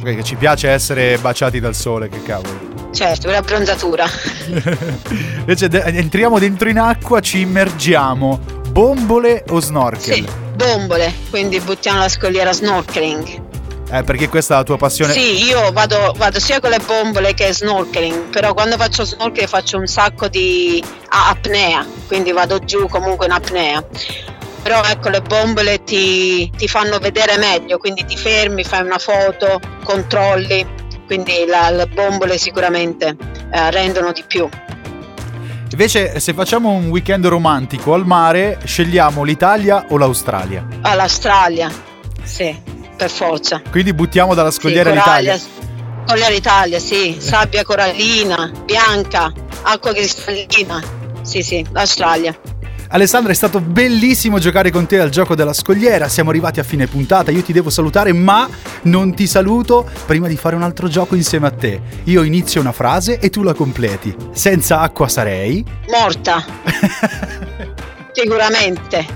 Perché 0.03 0.25
ci 0.25 0.35
piace 0.35 0.69
essere 0.69 1.17
baciati 1.19 1.61
dal 1.61 1.77
sole, 1.77 2.09
che 2.09 2.21
cavolo. 2.25 2.91
Certo, 2.93 3.31
la 3.31 3.41
bronzatura. 3.41 4.05
Invece 5.39 5.69
de- 5.69 5.83
entriamo 5.83 6.41
dentro 6.41 6.69
in 6.69 6.79
acqua, 6.81 7.21
ci 7.21 7.41
immergiamo. 7.41 8.41
Bombole 8.71 9.45
o 9.51 9.61
snorkel? 9.61 10.15
Sì, 10.15 10.29
bombole, 10.57 11.13
quindi 11.31 11.61
buttiamo 11.61 12.01
la 12.01 12.09
scogliera 12.09 12.53
snorkeling. 12.53 13.47
Eh, 13.91 14.03
perché 14.03 14.29
questa 14.29 14.55
è 14.55 14.57
la 14.59 14.65
tua 14.65 14.77
passione? 14.77 15.13
Sì, 15.13 15.45
io 15.45 15.71
vado, 15.71 16.13
vado, 16.17 16.41
sia 16.41 16.59
con 16.59 16.71
le 16.71 16.81
bombole 16.85 17.33
che 17.33 17.53
snorkeling, 17.53 18.25
però 18.31 18.55
quando 18.55 18.77
faccio 18.77 19.05
snorkeling 19.05 19.49
faccio 19.49 19.79
un 19.79 19.87
sacco 19.87 20.27
di 20.27 20.83
apnea, 21.09 21.87
quindi 22.09 22.33
vado 22.33 22.59
giù 22.59 22.89
comunque 22.89 23.27
in 23.27 23.33
apnea. 23.33 23.83
Però 24.63 24.83
ecco, 24.85 25.09
le 25.09 25.23
bombole 25.23 25.83
ti, 25.85 26.51
ti 26.57 26.69
fanno 26.69 26.99
vedere 26.99 27.39
meglio, 27.39 27.79
quindi 27.79 28.05
ti 28.05 28.17
fermi, 28.17 28.65
fai 28.65 28.83
una 28.83 28.99
foto, 28.99 29.61
controlli 29.85 30.77
quindi 31.09 31.47
la, 31.47 31.71
le 31.71 31.87
bombole 31.87 32.37
sicuramente 32.37 33.17
eh, 33.51 33.71
rendono 33.71 34.13
di 34.13 34.23
più. 34.25 34.47
Invece 35.71 36.21
se 36.21 36.35
facciamo 36.35 36.71
un 36.71 36.89
weekend 36.89 37.27
romantico 37.27 37.95
al 37.95 38.05
mare, 38.05 38.59
scegliamo 38.63 39.23
l'Italia 39.23 39.87
o 39.89 39.97
l'Australia? 39.97 40.67
Ah, 40.83 40.95
l'Australia, 40.95 41.71
sì, 42.23 42.55
per 42.95 43.11
forza. 43.11 43.63
Quindi 43.71 43.95
buttiamo 43.95 44.35
dalla 44.35 44.51
scogliera 44.51 44.91
sì, 44.91 44.97
l'Italia. 44.97 45.41
Scogliera 46.05 46.35
Italia, 46.35 46.79
sì, 46.79 47.17
sabbia 47.19 47.65
corallina, 47.65 48.51
bianca, 48.65 49.33
acqua 49.63 49.93
cristallina, 49.93 50.83
sì 51.23 51.43
sì, 51.43 51.65
l'Australia. 51.73 52.39
Alessandra 52.91 53.33
è 53.33 53.35
stato 53.35 53.61
bellissimo 53.61 54.39
giocare 54.39 54.71
con 54.71 54.87
te 54.87 54.99
al 54.99 55.11
gioco 55.11 55.35
della 55.35 55.53
scogliera, 55.53 56.09
siamo 56.09 56.31
arrivati 56.31 56.59
a 56.59 56.63
fine 56.63 56.87
puntata, 56.87 57.31
io 57.31 57.43
ti 57.43 57.53
devo 57.53 57.69
salutare 57.69 58.15
ma 58.15 58.49
non 58.83 59.15
ti 59.15 59.27
saluto 59.27 59.87
prima 60.07 60.27
di 60.27 60.37
fare 60.37 60.57
un 60.57 60.63
altro 60.63 60.89
gioco 60.89 61.15
insieme 61.15 61.49
a 61.49 61.51
te. 61.51 61.81
Io 62.05 62.23
inizio 62.23 62.63
una 62.63 62.73
frase 62.73 63.19
e 63.19 63.29
tu 63.29 63.43
la 63.43 63.53
completi. 63.53 64.15
Senza 64.33 64.81
acqua 64.81 65.07
sarei... 65.07 65.63
Morta. 65.91 66.43
Sicuramente. 68.13 69.07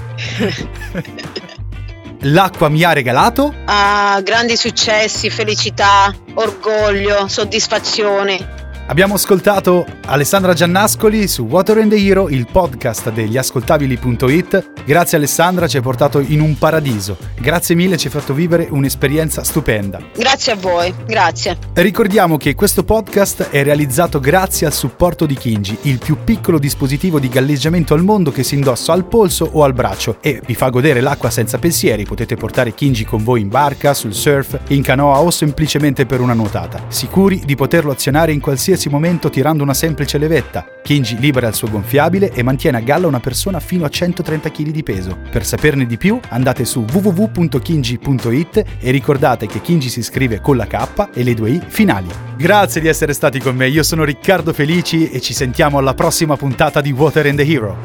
L'acqua 2.20 2.68
mi 2.68 2.82
ha 2.84 2.92
regalato? 2.92 3.54
Ah, 3.64 4.20
grandi 4.22 4.56
successi, 4.56 5.30
felicità, 5.30 6.14
orgoglio, 6.34 7.26
soddisfazione. 7.26 8.61
Abbiamo 8.86 9.14
ascoltato 9.14 9.86
Alessandra 10.06 10.54
Giannascoli 10.54 11.28
su 11.28 11.44
Water 11.44 11.78
and 11.78 11.90
the 11.90 11.96
Hero, 11.96 12.28
il 12.28 12.46
podcast 12.50 13.10
degli 13.12 13.38
ascoltabili.it. 13.38 14.70
Grazie 14.84 15.16
Alessandra, 15.16 15.68
ci 15.68 15.76
hai 15.76 15.82
portato 15.82 16.18
in 16.18 16.40
un 16.40 16.58
paradiso. 16.58 17.16
Grazie 17.40 17.76
mille, 17.76 17.96
ci 17.96 18.08
hai 18.08 18.12
fatto 18.12 18.34
vivere 18.34 18.66
un'esperienza 18.68 19.44
stupenda. 19.44 20.00
Grazie 20.14 20.52
a 20.52 20.56
voi, 20.56 20.92
grazie. 21.06 21.56
Ricordiamo 21.74 22.36
che 22.36 22.56
questo 22.56 22.82
podcast 22.82 23.50
è 23.50 23.62
realizzato 23.62 24.18
grazie 24.18 24.66
al 24.66 24.72
supporto 24.72 25.26
di 25.26 25.36
Kinji, 25.36 25.78
il 25.82 25.98
più 25.98 26.18
piccolo 26.24 26.58
dispositivo 26.58 27.20
di 27.20 27.28
galleggiamento 27.28 27.94
al 27.94 28.02
mondo 28.02 28.32
che 28.32 28.42
si 28.42 28.56
indossa 28.56 28.92
al 28.92 29.06
polso 29.06 29.48
o 29.52 29.62
al 29.62 29.74
braccio 29.74 30.16
e 30.20 30.42
vi 30.44 30.56
fa 30.56 30.68
godere 30.70 31.00
l'acqua 31.00 31.30
senza 31.30 31.58
pensieri. 31.58 32.04
Potete 32.04 32.34
portare 32.36 32.74
Kinji 32.74 33.04
con 33.04 33.22
voi 33.22 33.40
in 33.40 33.48
barca, 33.48 33.94
sul 33.94 34.12
surf, 34.12 34.58
in 34.68 34.82
canoa 34.82 35.20
o 35.20 35.30
semplicemente 35.30 36.04
per 36.04 36.20
una 36.20 36.34
nuotata. 36.34 36.82
Sicuri 36.88 37.42
di 37.44 37.54
poterlo 37.54 37.92
azionare 37.92 38.32
in 38.32 38.40
qualsiasi 38.40 38.71
qualsiasi 38.72 38.88
momento 38.88 39.28
tirando 39.28 39.62
una 39.62 39.74
semplice 39.74 40.18
levetta. 40.18 40.64
Kinji 40.82 41.18
libera 41.18 41.48
il 41.48 41.54
suo 41.54 41.68
gonfiabile 41.68 42.32
e 42.32 42.42
mantiene 42.42 42.78
a 42.78 42.80
galla 42.80 43.06
una 43.06 43.20
persona 43.20 43.60
fino 43.60 43.84
a 43.84 43.88
130 43.88 44.50
kg 44.50 44.68
di 44.70 44.82
peso. 44.82 45.18
Per 45.30 45.44
saperne 45.44 45.86
di 45.86 45.98
più 45.98 46.18
andate 46.28 46.64
su 46.64 46.84
www.kinji.it 46.90 48.64
e 48.80 48.90
ricordate 48.90 49.46
che 49.46 49.60
Kinji 49.60 49.88
si 49.88 50.02
scrive 50.02 50.40
con 50.40 50.56
la 50.56 50.66
K 50.66 51.08
e 51.12 51.22
le 51.22 51.34
due 51.34 51.50
I 51.50 51.62
finali. 51.66 52.08
Grazie 52.36 52.80
di 52.80 52.88
essere 52.88 53.12
stati 53.12 53.38
con 53.40 53.54
me, 53.54 53.68
io 53.68 53.82
sono 53.82 54.04
Riccardo 54.04 54.52
Felici 54.52 55.10
e 55.10 55.20
ci 55.20 55.34
sentiamo 55.34 55.78
alla 55.78 55.94
prossima 55.94 56.36
puntata 56.36 56.80
di 56.80 56.92
Water 56.92 57.26
and 57.26 57.36
the 57.36 57.46
Hero. 57.46 57.76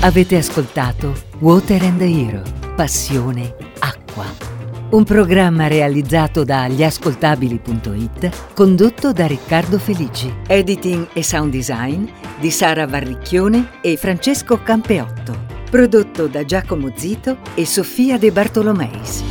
Avete 0.00 0.36
ascoltato 0.36 1.12
Water 1.40 1.82
and 1.82 1.98
the 1.98 2.04
Hero, 2.04 2.42
passione 2.76 3.54
acqua 3.80 4.47
un 4.90 5.04
programma 5.04 5.66
realizzato 5.66 6.44
da 6.44 6.66
gliascoltabili.it, 6.66 8.54
condotto 8.54 9.12
da 9.12 9.26
Riccardo 9.26 9.78
Felici. 9.78 10.32
Editing 10.46 11.08
e 11.12 11.22
sound 11.22 11.52
design 11.52 12.06
di 12.40 12.50
Sara 12.50 12.86
Varricchione 12.86 13.80
e 13.82 13.96
Francesco 13.96 14.62
Campeotto. 14.62 15.56
Prodotto 15.70 16.26
da 16.26 16.44
Giacomo 16.44 16.92
Zito 16.96 17.38
e 17.54 17.66
Sofia 17.66 18.16
De 18.16 18.32
Bartolomeis. 18.32 19.22